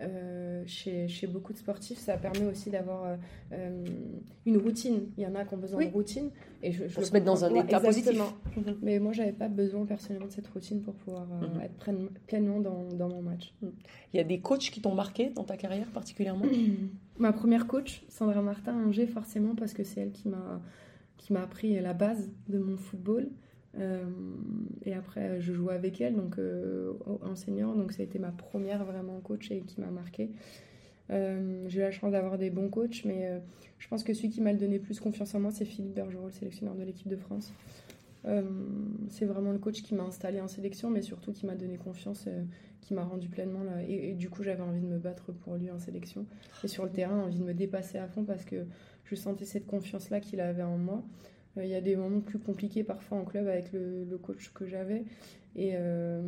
[0.00, 3.16] euh, chez, chez beaucoup de sportifs, ça permet aussi d'avoir euh,
[3.52, 3.84] euh,
[4.46, 5.08] une routine.
[5.16, 5.88] Il y en a qui ont besoin Oui.
[5.88, 6.30] de routine.
[6.62, 8.10] Et je, je Pour se mettre dans un état positif.
[8.12, 8.76] exactement.
[8.82, 11.60] Mais moi, j'avais pas besoin personnellement de cette routine pour pouvoir euh, Mhm.
[11.62, 13.52] être pleine- pleinement dans, dans mon match.
[13.62, 16.46] Il y a des coachs qui t'ont marqué dans ta carrière particulièrement?
[17.18, 20.60] Ma première coach, Sandra Martin Angers, forcément, parce que c'est elle qui m'a
[21.16, 23.28] qui m'a appris la base de mon football.
[23.76, 24.04] Euh,
[24.84, 28.30] et après, je jouais avec elle, donc euh, en senior, donc ça a été ma
[28.30, 30.30] première vraiment coach et qui m'a marqué.
[31.10, 33.38] Euh, j'ai eu la chance d'avoir des bons coachs, mais euh,
[33.78, 36.32] je pense que celui qui m'a donné plus confiance en moi, c'est Philippe Bergerot, le
[36.32, 37.52] sélectionneur de l'équipe de France.
[39.08, 42.28] C'est vraiment le coach qui m'a installé en sélection, mais surtout qui m'a donné confiance,
[42.82, 43.82] qui m'a rendu pleinement là.
[43.88, 46.26] Et, et du coup, j'avais envie de me battre pour lui en sélection.
[46.62, 48.66] Et sur le terrain, envie de me dépasser à fond parce que
[49.04, 51.02] je sentais cette confiance-là qu'il avait en moi.
[51.58, 54.50] Euh, Il y a des moments plus compliqués parfois en club avec le, le coach
[54.54, 55.04] que j'avais.
[55.56, 56.22] Et, euh,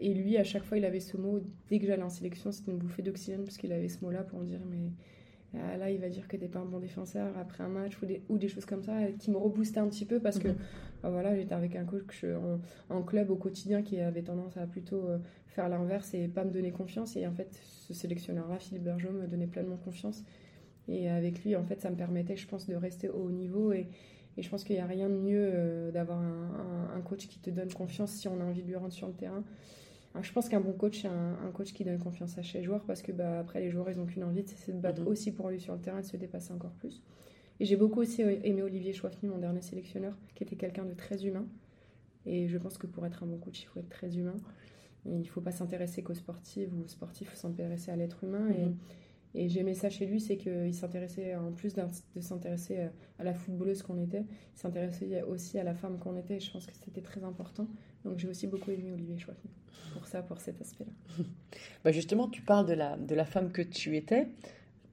[0.00, 1.40] et lui, à chaque fois, il avait ce mot.
[1.68, 4.40] Dès que j'allais en sélection, c'était une bouffée d'oxygène parce qu'il avait ce mot-là pour
[4.40, 4.90] me dire Mais
[5.60, 8.06] ah, là, il va dire que t'es pas un bon défenseur après un match ou
[8.06, 10.56] des, ou des choses comme ça qui me reboostaient un petit peu parce que Mhm.
[11.02, 14.66] bah voilà, j'étais avec un coach en, en club au quotidien qui avait tendance à
[14.66, 17.16] plutôt euh, faire l'inverse et pas me donner confiance.
[17.16, 20.22] Et en fait, ce sélectionneur-là, Philippe Bergeau, me donnait pleinement confiance.
[20.88, 23.72] Et avec lui, en fait, ça me permettait, je pense, de rester au haut niveau.
[23.72, 23.88] Et,
[24.38, 27.28] et je pense qu'il n'y a rien de mieux euh, d'avoir un, un- un coach
[27.28, 29.44] qui te donne confiance si on a envie de lui rendre sur le terrain.
[30.14, 32.62] Alors, je pense qu'un bon coach, c'est un, un coach qui donne confiance à ses
[32.62, 35.08] joueurs parce que bah, après, les joueurs, ils n'ont qu'une envie, c'est de battre Mhm.
[35.08, 37.02] aussi pour lui sur le terrain et de se dépasser encore plus.
[37.60, 41.26] Et j'ai beaucoup aussi aimé Olivier Chouafny, mon dernier sélectionneur, qui était quelqu'un de très
[41.26, 41.46] humain.
[42.26, 44.36] Et je pense que pour être un bon coach, il faut être très humain.
[45.06, 47.96] Et il ne faut pas s'intéresser qu'aux sportifs ou aux sportifs, il faut s'intéresser à
[47.96, 48.48] l'être humain.
[48.48, 48.54] Mhm.
[48.54, 48.74] Et,
[49.34, 52.88] et j'aimais ça chez lui, c'est qu'il s'intéressait, en plus de s'intéresser euh,
[53.18, 56.36] à la footballeuse qu'on était, il s'intéressait aussi à la femme qu'on était.
[56.36, 57.68] Et je pense que c'était très important.
[58.04, 59.50] Donc j'ai aussi beaucoup aimé Olivier Chouafny
[59.92, 61.24] pour ça, pour cet aspect-là.
[61.84, 64.28] Bah justement, tu parles de la, de la femme que tu étais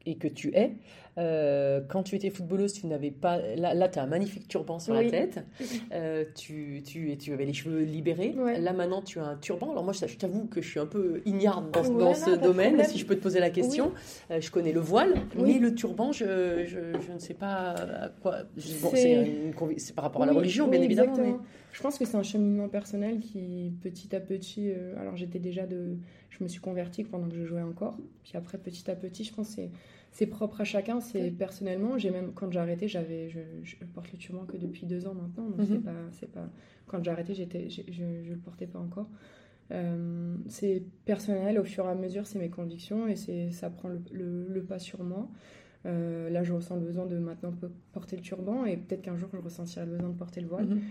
[0.05, 0.73] et que tu es.
[1.17, 3.37] Euh, quand tu étais footballeuse, tu n'avais pas.
[3.55, 5.45] Là, là tu as un magnifique turban sur la tête.
[5.91, 8.33] Euh, tu, tu, et tu avais les cheveux libérés.
[8.37, 8.59] Ouais.
[8.59, 9.71] Là, maintenant, tu as un turban.
[9.71, 13.05] Alors, moi, je, t'avoue que je suis un peu ignarde dans, ce domaine, si je
[13.05, 13.93] peux te poser la question.
[14.31, 15.53] Euh, je connais le voile, Oui.
[15.53, 18.43] mais le turban, je, je, je ne sais pas à quoi.
[18.81, 21.39] bon, C'est- par rapport à la religion, bien évidemment.
[21.75, 25.65] Je pense que c'est un cheminement personnel qui, petit à petit, euh, alors j'étais déjà
[25.65, 25.97] de,
[26.29, 29.33] je me suis convertie pendant que je jouais encore, puis après petit à petit, je
[29.33, 29.71] pense que c'est,
[30.17, 31.97] c'est propre à chacun, c'est personnellement.
[31.97, 35.13] J'ai même quand j'ai arrêté, j'avais, je, je porte le turban que depuis deux ans
[35.13, 35.65] maintenant, donc Mhm.
[35.67, 36.47] c'est pas, c'est pas,
[36.87, 39.09] quand j'ai arrêté, j'étais, je, je le portais pas encore.
[39.71, 43.89] Euh, c'est personnel, au fur et à mesure, c'est mes convictions et c'est, ça prend
[43.89, 45.27] le, le- le pas sur moi.
[45.85, 47.53] Euh, là, je ressens le besoin de maintenant
[47.91, 50.65] porter le turban et peut-être qu'un jour, je ressentirai le besoin de porter le voile.
[50.67, 50.81] Mhm.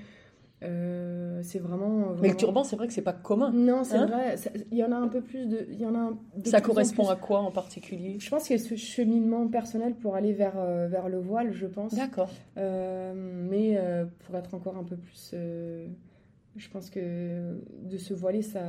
[0.64, 3.50] Euh, c'est vraiment, Mais le turban, c'est vrai que c'est pas commun.
[3.52, 4.36] Non, c'est Hein vrai.
[4.72, 5.66] Il y en a un peu plus de.
[5.70, 8.16] Il y en a de Ça correspond à quoi en particulier?
[8.18, 11.94] Je pense que ce cheminement personnel pour aller vers, euh, vers le voile, je pense.
[11.94, 12.30] D'accord.
[12.56, 15.34] Euh, mais euh, pour être encore un peu plus.
[15.34, 18.62] je pense que de se voiler, ça,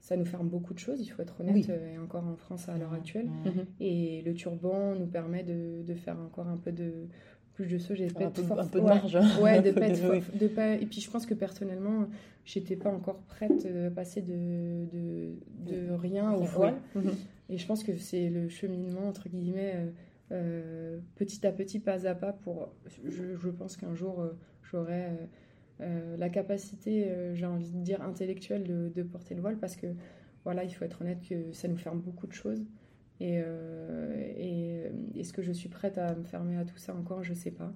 [0.00, 1.66] ça nous ferme beaucoup de choses, il faut être honnête, Oui.
[1.94, 3.28] et encore en France à l'heure actuelle.
[3.44, 3.64] Mhm.
[3.80, 7.06] Et le turban nous permet de, de faire encore un peu de
[7.54, 7.96] plus de choses.
[7.96, 8.94] J'ai Un peu, un peu de ouais.
[8.94, 9.18] marge.
[9.40, 10.20] Ouais, Un de pas être oui.
[10.20, 12.06] fort- de pas- Et puis je pense que personnellement,
[12.44, 15.32] j'étais pas encore prête de passer de, de,
[15.66, 16.74] de rien au voile.
[16.94, 17.12] Mhm.
[17.50, 19.90] Et je pense que c'est le cheminement, entre guillemets, euh,
[20.32, 22.72] euh, petit à petit, pas à pas, pour.
[23.04, 24.30] Je, je pense qu'un jour, euh,
[24.62, 25.08] j'aurai euh,
[25.82, 29.76] euh, la capacité, euh, j'ai envie de dire, intellectuelle de, de porter le voile, parce
[29.76, 29.88] que,
[30.44, 32.64] voilà, il faut être honnête que ça nous ferme beaucoup de choses.
[33.22, 37.22] Et, euh, et est-ce que je suis prête à me fermer à tout ça encore?
[37.22, 37.72] Je sais pas.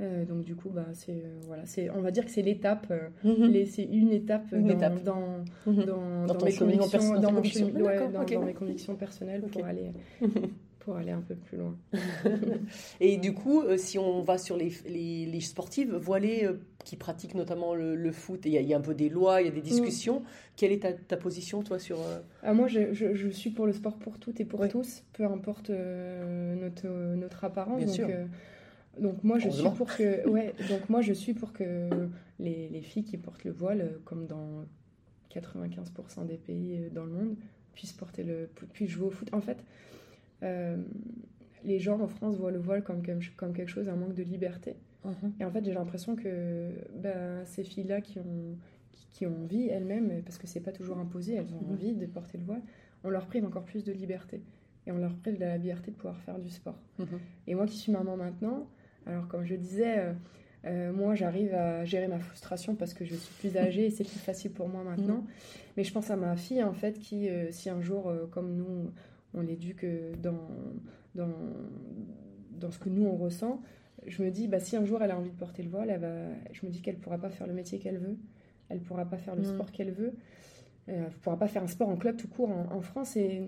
[0.00, 2.86] Euh, donc du coup, bah, c'est euh, voilà, c'est, on va dire que c'est l'étape,
[2.90, 3.46] euh, Mhm.
[3.52, 5.02] les- c'est une étape, Une dans, étape.
[5.04, 8.54] dans, dans, Dans dans ton mes convictions, perso- dans chemi- ouais, dans, mes
[8.96, 9.92] personnelles pour aller
[10.80, 11.76] pour aller un peu plus loin.
[13.00, 16.54] Et du coup, euh, si on va sur les, les, les sportives voilées euh,
[16.84, 18.94] qui pratiquent notamment le, le foot, et il y, a- il y a un peu
[18.94, 20.22] des lois, il y a des discussions,
[20.56, 21.98] quelle est ta, ta position, toi, sur...
[22.00, 25.04] euh, Ah, moi, je, je, je suis pour le sport pour toutes et pour tous,
[25.12, 27.78] peu importe euh, notre, notre apparence.
[27.78, 28.08] Bien donc, sûr.
[28.10, 28.26] euh,
[29.00, 31.88] donc moi, je suis pour que, ouais, donc moi, je suis pour que
[32.38, 34.64] les, les filles qui portent le voile, comme dans
[35.34, 37.36] 95% des pays dans le monde,
[37.74, 39.28] puissent porter le, puissent jouer au foot.
[39.32, 39.64] En fait,
[41.64, 44.22] les gens en France voient le voile comme, comme, comme quelque chose, un manque de
[44.22, 44.76] liberté.
[45.40, 48.56] Et en fait, j'ai l'impression que ben, ces filles-là qui ont,
[48.92, 51.72] qui, qui ont envie elles-mêmes, parce que c'est pas toujours imposé, elles ont Mhm.
[51.72, 52.62] envie de porter le voile,
[53.02, 54.42] on leur prive encore plus de liberté.
[54.86, 56.78] Et on leur prive de la liberté de pouvoir faire du sport.
[57.00, 57.06] Mhm.
[57.48, 58.68] Et moi qui suis maman maintenant,
[59.06, 60.12] alors comme je disais, euh,
[60.66, 64.04] euh, moi j'arrive à gérer ma frustration parce que je suis plus âgée et c'est
[64.04, 65.24] plus facile pour moi maintenant.
[65.76, 68.90] Mais je pense à ma fille en fait qui, euh, si un jour, comme nous,
[69.34, 69.86] on l'éduque
[70.22, 70.48] dans,
[71.14, 71.28] dans,
[72.58, 73.60] dans ce que nous on ressent,
[74.06, 76.00] je me dis, bah, si un jour elle a envie de porter le voile, elle
[76.00, 78.16] va, je me dis qu'elle pourra pas faire le métier qu'elle veut,
[78.68, 79.48] elle pourra pas faire le Mhm.
[79.48, 80.14] sport qu'elle veut,
[80.88, 83.42] euh, elle pourra pas faire un sport en club tout court en, en France et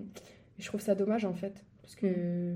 [0.57, 2.55] je trouve ça dommage en fait parce que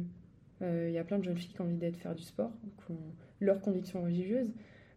[0.62, 2.52] euh, il y a plein de jeunes filles qui ont envie d'être faire du sport,
[2.86, 2.98] qui ont
[3.40, 4.52] leurs convictions religieuses,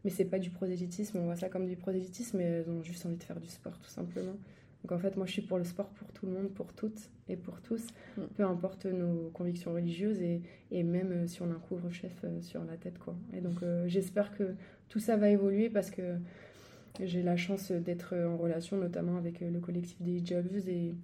[0.04, 3.04] mais c'est pas du prosélytisme, on voit ça comme du prosélytisme, mais elles ont juste
[3.06, 4.34] envie de faire du sport tout simplement.
[4.82, 7.10] Donc en fait, moi je suis pour le sport pour tout le monde, pour toutes
[7.28, 8.22] et pour tous, Mm.
[8.36, 12.40] peu importe nos convictions religieuses et, et même euh, si on a un couvre-chef euh,
[12.42, 13.14] sur la tête quoi.
[13.32, 14.54] Et donc euh, j'espère que
[14.88, 16.02] tout ça va évoluer parce que
[17.00, 20.94] j'ai la chance d'être en relation notamment avec le collectif des hijabeuses et,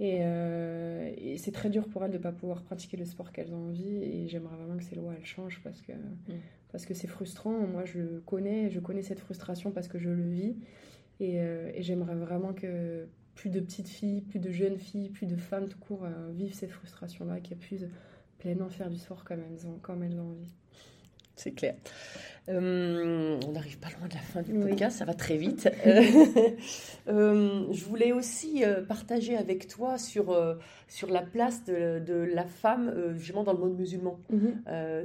[0.00, 3.30] et, euh, et c'est très dur pour elles de ne pas pouvoir pratiquer le sport
[3.32, 5.92] qu'elles ont envie et j'aimerais vraiment que ces lois elles changent parce que
[6.72, 7.66] parce que c'est frustrant.
[7.66, 10.56] Moi je connais je connais cette frustration parce que je le vis
[11.20, 15.26] et, euh, et j'aimerais vraiment que plus de petites filles, plus de jeunes filles, plus
[15.26, 17.86] de femmes tout court euh, vivent cette frustration là, qu'elles puissent
[18.38, 20.52] pleinement faire du sport comme elles ont, comme elles ont envie.
[21.36, 21.74] C'est clair.
[22.48, 24.68] Euh, on n'arrive pas loin de la fin du Oui.
[24.70, 25.68] podcast, ça va très vite.
[27.06, 30.34] Euh, je voulais aussi partager avec toi sur,
[30.88, 34.18] sur la place de, de la femme, justement, dans le monde musulman.
[34.68, 35.04] Euh,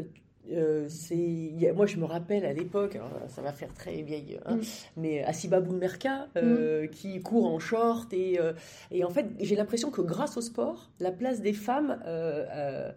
[0.52, 4.56] euh, c'est, moi, je me rappelle à l'époque, alors, ça va faire très vieille, hein,
[4.58, 4.62] Mm.
[4.98, 8.12] mais Asiba Boulmerka, euh, qui court en short.
[8.14, 8.54] Et, euh,
[8.92, 12.92] et en fait, j'ai l'impression que grâce au sport, la place des femmes euh, euh,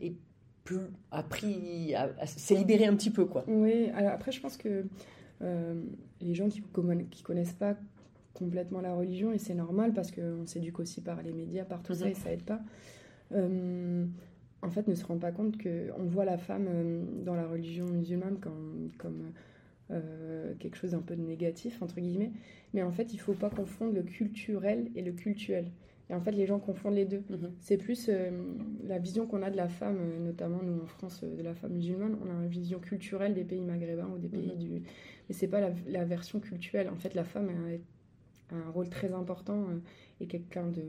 [0.00, 0.14] est
[0.64, 0.80] plus,
[1.10, 1.94] a pris,
[2.26, 3.44] s'est libérée un petit peu, quoi.
[3.48, 4.84] Oui, alors après, je pense que
[5.42, 5.74] euh,
[6.20, 7.74] les gens qui ne qui connaissent pas
[8.34, 11.94] complètement la religion, et c'est normal parce qu'on s'éduque aussi par les médias, par tout
[11.94, 12.10] ça, Mhm.
[12.10, 12.60] et ça aide pas,
[13.32, 14.04] euh,
[14.62, 17.86] en fait, ne se rendent pas compte qu'on voit la femme euh, dans la religion
[17.86, 19.32] musulmane comme, comme
[19.90, 22.32] euh, quelque chose d'un peu de négatif, entre guillemets.
[22.74, 25.66] Mais en fait, il faut pas confondre le culturel et le cultuel.
[26.10, 27.22] Et en fait, les gens confondent les deux.
[27.30, 27.50] Mhm.
[27.60, 28.30] C'est plus euh,
[28.86, 32.16] la vision qu'on a de la femme, notamment nous en France, de la femme musulmane.
[32.24, 34.58] On a une vision culturelle des pays maghrébins ou des pays Mhm.
[34.58, 34.70] du.
[35.28, 36.88] Mais c'est pas la, la version culturelle.
[36.88, 39.78] En fait, la femme a, a un rôle très important euh,
[40.20, 40.82] et quelqu'un de,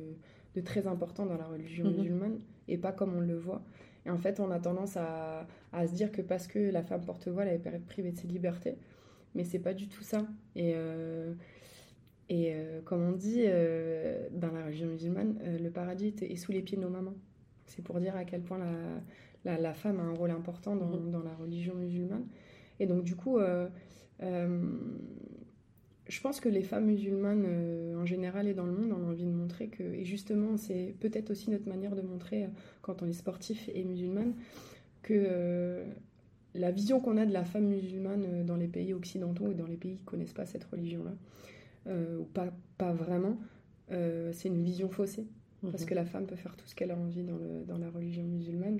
[0.56, 1.96] de très important dans la religion Mhm.
[1.98, 2.40] musulmane
[2.70, 3.64] et pas comme on le voit.
[4.06, 7.04] Et en fait, on a tendance à, à se dire que parce que la femme
[7.06, 8.78] porte voile, elle est privée de ses libertés.
[9.36, 10.28] Mais c'est pas du tout ça.
[10.56, 10.74] Et.
[10.76, 11.34] euh,
[12.30, 16.62] et euh, comme on dit euh, dans la religion musulmane, le paradis est, sous les
[16.62, 17.16] pieds de nos mamans.
[17.66, 18.72] C'est pour dire à quel point la,
[19.46, 21.12] la, la femme a un rôle important dans, Mhm.
[21.12, 22.28] dans la religion musulmane.
[22.80, 23.40] Et donc du coup,
[26.10, 29.26] je pense que les femmes musulmanes euh, en général et dans le monde ont envie
[29.26, 32.50] de montrer que, et justement c'est peut-être aussi notre manière de montrer euh,
[32.82, 34.34] quand on est sportif et musulmane,
[35.04, 35.86] que euh,
[36.56, 39.78] la vision qu'on a de la femme musulmane dans les pays occidentaux et dans les
[39.78, 41.14] pays qui connaissent pas cette religion-là,
[42.20, 43.38] ou pas, pas vraiment,
[43.90, 45.28] c'est une vision faussée.
[45.72, 45.90] Parce Mhm.
[45.90, 48.24] que la femme peut faire tout ce qu'elle a envie dans, le, dans la religion
[48.24, 48.80] musulmane.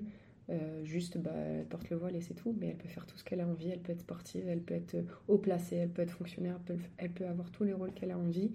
[0.50, 2.56] Euh, juste, bah, elle porte le voile et c'est tout.
[2.60, 3.70] Mais elle peut faire tout ce qu'elle a envie.
[3.70, 6.76] Elle peut être sportive, elle peut être euh, haut placée, elle peut être fonctionnaire, elle
[6.76, 8.52] peut, elle peut avoir tous les rôles qu'elle a envie.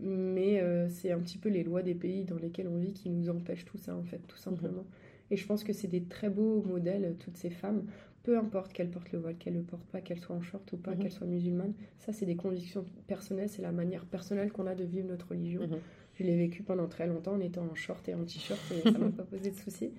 [0.00, 3.10] Mais euh, c'est un petit peu les lois des pays dans lesquels on vit qui
[3.10, 4.84] nous empêchent tout ça, en fait, tout simplement.
[5.30, 7.84] Et je pense que c'est des très beaux modèles, toutes ces femmes.
[8.22, 10.76] Peu importe qu'elles portent le voile, qu'elles le portent pas, qu'elles soient en short ou
[10.76, 10.98] pas, Mhm.
[11.02, 11.72] qu'elles soient musulmanes.
[11.98, 15.62] Ça, c'est des convictions personnelles, c'est la manière personnelle qu'on a de vivre notre religion.
[15.62, 15.78] Mhm.
[16.14, 18.98] Je l'ai vécu pendant très longtemps en étant en short et en t-shirt et ça
[18.98, 19.90] m'a pas posé de soucis.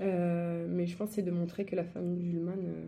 [0.00, 2.86] Euh, mais je pense que c'est de montrer que la femme musulmane euh,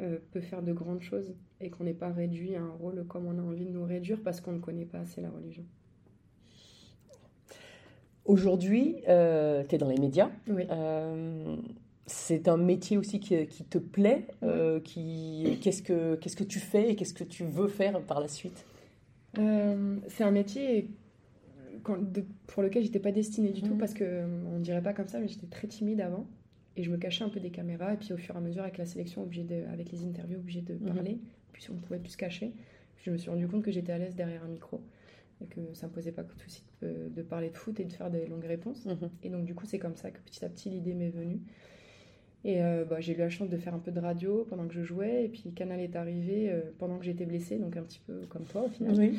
[0.00, 3.26] euh, peut faire de grandes choses et qu'on n'est pas réduit à un rôle comme
[3.26, 5.64] on a envie de nous réduire parce qu'on ne connaît pas assez la religion.
[8.24, 10.30] Aujourd'hui, tu es dans les médias.
[10.48, 10.64] Oui.
[10.70, 11.56] Euh,
[12.06, 14.26] c'est un métier aussi qui, qui te plaît.
[14.42, 18.20] euh, qui, qu'est-ce, que, qu'est-ce que tu fais et qu'est-ce que tu veux faire par
[18.20, 18.66] la suite?
[19.38, 20.90] Euh, c'est un métier
[21.84, 23.78] quand- de- pour lequel j'étais pas destinée du tout Mhm.
[23.78, 26.26] parce que euh, on dirait pas comme ça, mais j'étais très timide avant
[26.76, 28.62] et je me cachais un peu des caméras et puis au fur et à mesure
[28.62, 30.92] avec la sélection, obligée de, avec les interviews, obligée de Mhm.
[30.94, 31.20] parler,
[31.52, 32.52] puis on pouvait plus se cacher.
[33.04, 34.80] Je me suis rendu compte que j'étais à l'aise derrière un micro
[35.40, 37.92] et que ça me posait pas de souci de, de parler de foot et de
[37.92, 38.84] faire des longues réponses.
[38.86, 39.10] Mhm.
[39.22, 41.40] Et donc, du coup, c'est comme ça que petit à petit, l'idée m'est venue.
[42.46, 44.74] Et euh, bah, j'ai eu la chance de faire un peu de radio pendant que
[44.74, 45.24] je jouais.
[45.24, 48.44] Et puis, Canal est arrivé euh, pendant que j'étais blessée, donc un petit peu comme
[48.44, 48.94] toi au final.
[48.98, 49.18] Oui.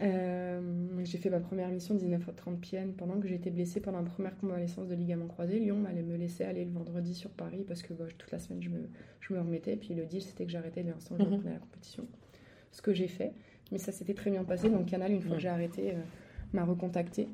[0.00, 0.60] Euh,
[1.04, 4.88] j'ai fait ma première mission 19h30 PM pendant que j'étais blessée pendant la première convalescence
[4.88, 5.58] de ligament croisé.
[5.58, 8.62] Lyon allait me laisser aller le vendredi sur Paris parce que bah, toute la semaine,
[8.62, 8.88] je me,
[9.20, 9.74] je me remettais.
[9.74, 11.32] Et puis, le deal, c'était que j'arrêtais dès l'instant où je Mhm.
[11.34, 12.06] reprenais la compétition.
[12.72, 13.32] Ce que j'ai fait.
[13.72, 14.70] Mais ça s'était très bien passé.
[14.70, 16.00] Donc, Canal, une fois que j'ai arrêté, euh,
[16.52, 17.28] m'a recontacté.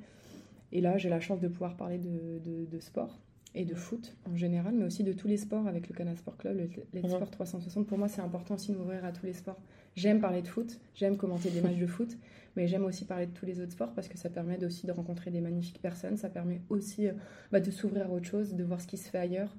[0.72, 3.20] Et là, j'ai la chance de pouvoir parler de, de- de sport
[3.54, 6.36] et de foot en général, mais aussi de tous les sports avec le Canal Sport
[6.36, 7.10] Club, le Let's Mhm.
[7.10, 7.86] Sport 360.
[7.86, 9.58] Pour moi, c'est important aussi de m'ouvrir à tous les sports.
[9.94, 12.18] J'aime parler de foot, j'aime commenter des matchs de foot,
[12.57, 14.92] mais j'aime aussi parler de tous les autres sports parce que ça permet aussi de
[14.92, 16.16] rencontrer des magnifiques personnes.
[16.16, 17.12] Ça permet aussi euh,
[17.52, 19.54] bah, de s'ouvrir à autre chose, de voir ce qui se fait ailleurs.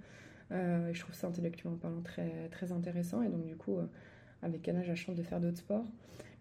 [0.51, 3.21] Euh, je trouve ça intellectuellement parlant très, très intéressant.
[3.21, 3.85] Et donc, du coup, euh,
[4.41, 5.85] avec Canal, j'ai la chance de faire d'autres sports.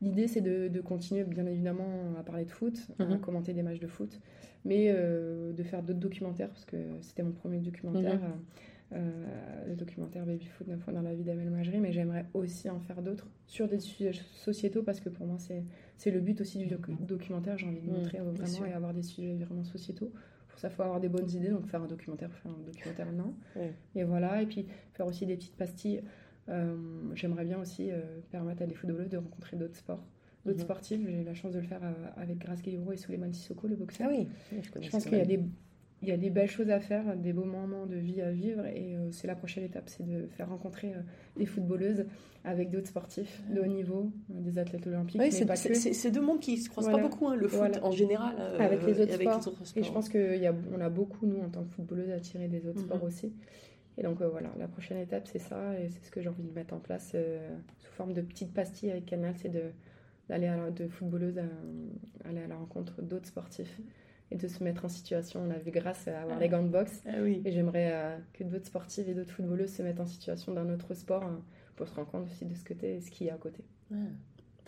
[0.02, 3.20] L'idée, c'est de, de continuer, bien évidemment, à parler de foot, à Mhm.
[3.20, 4.20] commenter des matchs de foot,
[4.64, 8.40] mais euh, de faire d'autres documentaires, parce que c'était mon premier documentaire, Mhm.
[8.92, 12.80] Le documentaire Baby Foot 9 fois dans la vie d'Amel Majri, mais j'aimerais aussi en
[12.80, 16.66] faire d'autres sur des sujets sociétaux, parce que pour moi, c'est le but aussi du
[16.66, 17.58] docu- documentaire.
[17.58, 20.12] J'ai envie de Mhm, montrer euh, vraiment et avoir des sujets vraiment sociétaux.
[20.48, 23.12] Pour ça, il faut avoir des bonnes idées, donc faire un documentaire, faire un documentaire,
[23.12, 23.34] non.
[23.94, 26.02] Et voilà, et puis faire aussi des petites pastilles.
[26.48, 26.76] Euh,
[27.14, 30.06] J'aimerais bien aussi euh, permettre à des footballeuses de rencontrer d'autres sports,
[30.44, 30.64] d'autres Mhm.
[30.64, 31.00] sportifs.
[31.04, 33.74] J'ai eu la chance de le faire euh, avec Grace Guillaume et Souleymane Sissoko, le
[33.76, 34.08] boxeur.
[34.10, 35.40] Ah oui, oui, je connais Je pense qu'il y a des,
[36.02, 38.66] il y a des belles choses à faire, des beaux moments de vie à vivre,
[38.66, 40.98] et euh, c'est la prochaine étape, c'est de faire rencontrer euh,
[41.38, 42.04] des footballeuses
[42.44, 46.58] avec d'autres sportifs de haut niveau, euh, des athlètes olympiques, Oui, c'est, deux mondes qui
[46.58, 47.02] se croisent Voilà.
[47.02, 47.84] pas beaucoup, hein, le foot Voilà.
[47.84, 48.34] en général.
[48.38, 49.40] euh, Avec les autres avec sports.
[49.40, 52.48] les autres Et je pense qu'on a beaucoup, nous, en tant que footballeuses, à tirer
[52.48, 52.84] des autres Mhm.
[52.84, 53.32] sports aussi.
[53.98, 56.52] Et donc voilà, la prochaine étape, c'est ça, et c'est ce que j'ai envie de
[56.52, 57.16] mettre en place
[57.78, 59.62] sous forme de petites pastilles avec Canal, c'est de,
[60.28, 63.80] d'aller la- de footballeuses à, aller à la rencontre d'autres sportifs
[64.30, 65.40] et de se mettre en situation.
[65.46, 66.40] On a vu grâce à avoir Ah.
[66.40, 67.42] les gants de boxe, Ah oui.
[67.44, 70.94] et j'aimerais euh, que d'autres sportives et d'autres footballeuses se mettent en situation d'un autre
[70.94, 71.36] sport euh,
[71.76, 73.62] pour se rendre compte aussi de ce que qu'il y a à côté.
[73.92, 73.96] Ah.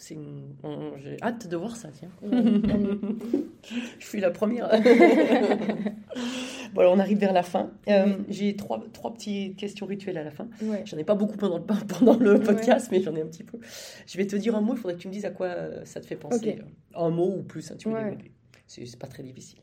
[0.00, 2.10] C'est une- on- J'ai hâte de voir ça, tiens.
[3.98, 4.68] Je suis la première.
[6.72, 7.70] bon, alors on arrive vers la fin.
[7.88, 10.46] Euh, J'ai trois, trois petites questions rituelles à la fin.
[10.62, 10.82] Ouais.
[10.84, 11.64] J'en ai pas beaucoup pendant le,
[11.98, 12.40] pendant le Ouais.
[12.44, 13.58] podcast, mais j'en ai un petit peu.
[14.06, 15.84] Je vais te dire un mot, il faudrait que tu me dises à quoi euh,
[15.84, 16.58] ça te fait penser.
[16.94, 18.04] Un mot ou plus, hein, tu peux Ouais.
[18.04, 18.30] développer.
[18.68, 19.58] C'est pas très difficile.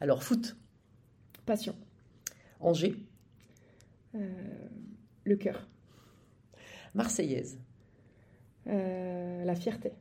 [0.00, 0.56] Alors, foot,
[1.44, 1.74] Passion.
[2.58, 2.96] Angers,
[4.14, 4.18] Euh,
[5.24, 5.68] le cœur.
[6.94, 7.58] Marseillaise,
[8.66, 9.92] Euh, la fierté.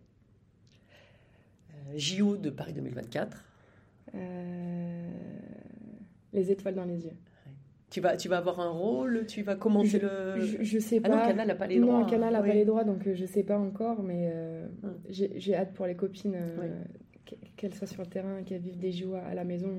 [1.72, 3.43] euh, JO de Paris 2024.
[4.16, 5.10] Euh,
[6.34, 7.12] les étoiles dans les yeux.
[7.91, 10.39] Tu vas, tu vas avoir un rôle, tu vas commenter le.
[10.39, 11.16] Je, je sais Ah pas.
[11.18, 11.99] non, Canal n'a pas les droits.
[11.99, 12.47] Non, Canal n'a Oui.
[12.47, 14.97] pas les droits, donc je sais pas encore, mais euh, Hum.
[15.10, 16.68] j'ai j'ai hâte pour les copines euh, Oui.
[17.26, 19.71] Qu- qu'elles soient sur le terrain, qu'elles vivent des JO à la maison.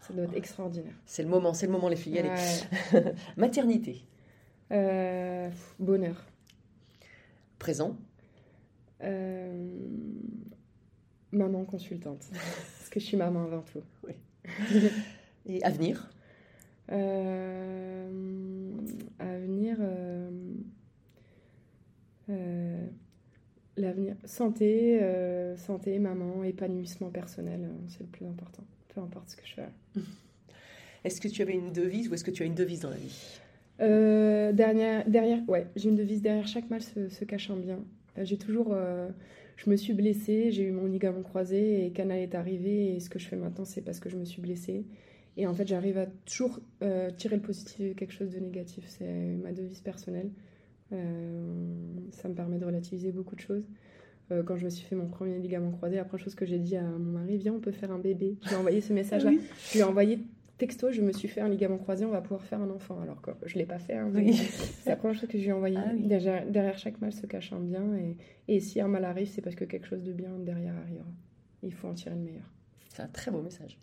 [0.00, 0.94] Ça doit être extraordinaire.
[1.06, 2.18] C'est le moment, c'est le moment, les filles.
[2.18, 2.28] Allez.
[2.92, 3.14] Ouais.
[3.36, 4.04] Maternité,
[4.72, 6.24] Euh, bonheur.
[7.58, 7.96] présent,
[9.02, 9.68] Euh,
[11.32, 12.26] maman consultante.
[12.32, 13.82] Parce que je suis maman avant tout.
[15.46, 16.10] et avenir,
[16.90, 18.08] Euh,
[19.18, 20.30] à venir, euh,
[22.30, 22.86] euh,
[23.76, 28.64] l'avenir, santé, euh, santé, maman, épanouissement personnel, euh, c'est le plus important.
[28.94, 29.68] Peu importe ce que je fais.
[31.04, 32.96] Est-ce que tu avais une devise ou est-ce que tu as une devise dans la
[32.96, 33.40] vie?
[33.80, 37.84] Euh, derrière, derrière, ouais, j'ai une devise derrière chaque mal se, se cache un bien.
[38.16, 39.08] Euh, j'ai toujours, euh,
[39.56, 43.10] je me suis blessée, j'ai eu mon ligament croisé et Canal est arrivé et ce
[43.10, 44.84] que je fais maintenant c'est parce que je me suis blessée.
[45.36, 46.60] Et en fait, j'arrive à toujours
[47.16, 48.84] tirer le positif de quelque chose de négatif.
[48.86, 50.30] C'est ma devise personnelle.
[50.92, 51.72] Euh,
[52.12, 53.64] ça me permet de relativiser beaucoup de choses.
[54.30, 56.58] Euh, quand je me suis fait mon premier ligament croisé, la première chose que j'ai
[56.58, 58.36] dit à mon mari, viens, on peut faire un bébé.
[58.42, 59.30] Je lui ai envoyé ce message-là.
[59.30, 59.40] Oui.
[59.68, 60.18] Je lui ai envoyé
[60.56, 63.00] texto, je me suis fait un ligament croisé, on va pouvoir faire un enfant.
[63.00, 63.94] Alors que je ne l'ai pas fait.
[63.94, 64.34] hein, Oui.
[64.34, 65.76] C'est la première chose que je lui ai envoyé.
[65.78, 66.06] Ah oui.
[66.06, 67.82] derrière, derrière chaque mal se cache un bien.
[67.96, 68.16] Et,
[68.48, 71.06] et si un mal arrive, c'est parce que quelque chose de bien derrière arrivera.
[71.62, 72.48] Il faut en tirer le meilleur.
[72.94, 73.78] C'est un très beau message.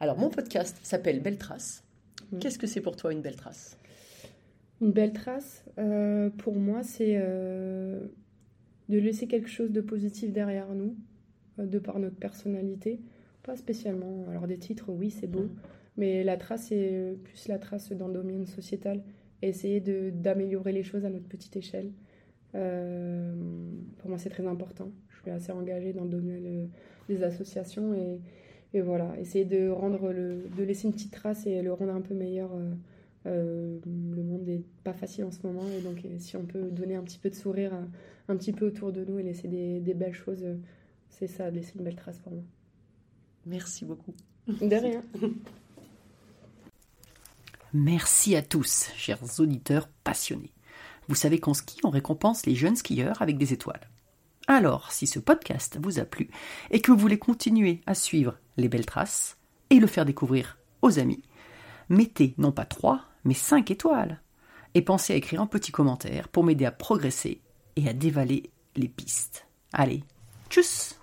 [0.00, 1.84] Alors, mon podcast s'appelle Belle Trace.
[2.32, 2.40] Mhm.
[2.40, 3.78] Qu'est-ce que c'est pour toi une belle trace?
[4.82, 8.00] Une belle trace, euh, pour moi, c'est euh,
[8.88, 10.96] de laisser quelque chose de positif derrière nous,
[11.60, 13.00] euh, de par notre personnalité.
[13.44, 14.24] Pas spécialement.
[14.28, 15.42] Alors, des titres, oui, c'est beau.
[15.42, 15.50] Mhm.
[15.98, 19.04] Mais la trace, c'est plus la trace dans le domaine sociétal.
[19.40, 21.92] Essayer d'améliorer les choses à notre petite échelle.
[22.52, 24.90] Pour moi, c'est très important.
[25.10, 26.70] Je suis assez engagée dans le domaine
[27.08, 27.94] des associations.
[27.94, 28.20] Et,
[28.74, 32.00] et voilà, essayer de, rendre le, de laisser une petite trace et le rendre un
[32.00, 32.50] peu meilleur.
[33.26, 35.66] Euh, euh, le monde n'est pas facile en ce moment.
[35.68, 37.88] Et donc, euh, si on peut donner un petit peu de sourire un,
[38.28, 40.56] un petit peu autour de nous et laisser des, des belles choses, euh,
[41.08, 42.42] c'est ça, laisser une belle trace pour moi.
[43.46, 44.14] Merci beaucoup.
[44.46, 45.02] De rien.
[47.72, 50.52] Merci à tous, chers auditeurs passionnés.
[51.08, 53.88] Vous savez qu'en ski, on récompense les jeunes skieurs avec des étoiles.
[54.46, 56.28] Alors, si ce podcast vous a plu
[56.70, 59.38] et que vous voulez continuer à suivre les belles traces
[59.70, 61.22] et le faire découvrir aux amis,
[61.88, 64.20] mettez non pas 3, mais 5 étoiles.
[64.74, 67.40] Et pensez à écrire un petit commentaire pour m'aider à progresser
[67.76, 69.46] et à dévaler les pistes.
[69.72, 70.02] Allez,
[70.48, 70.98] tchuss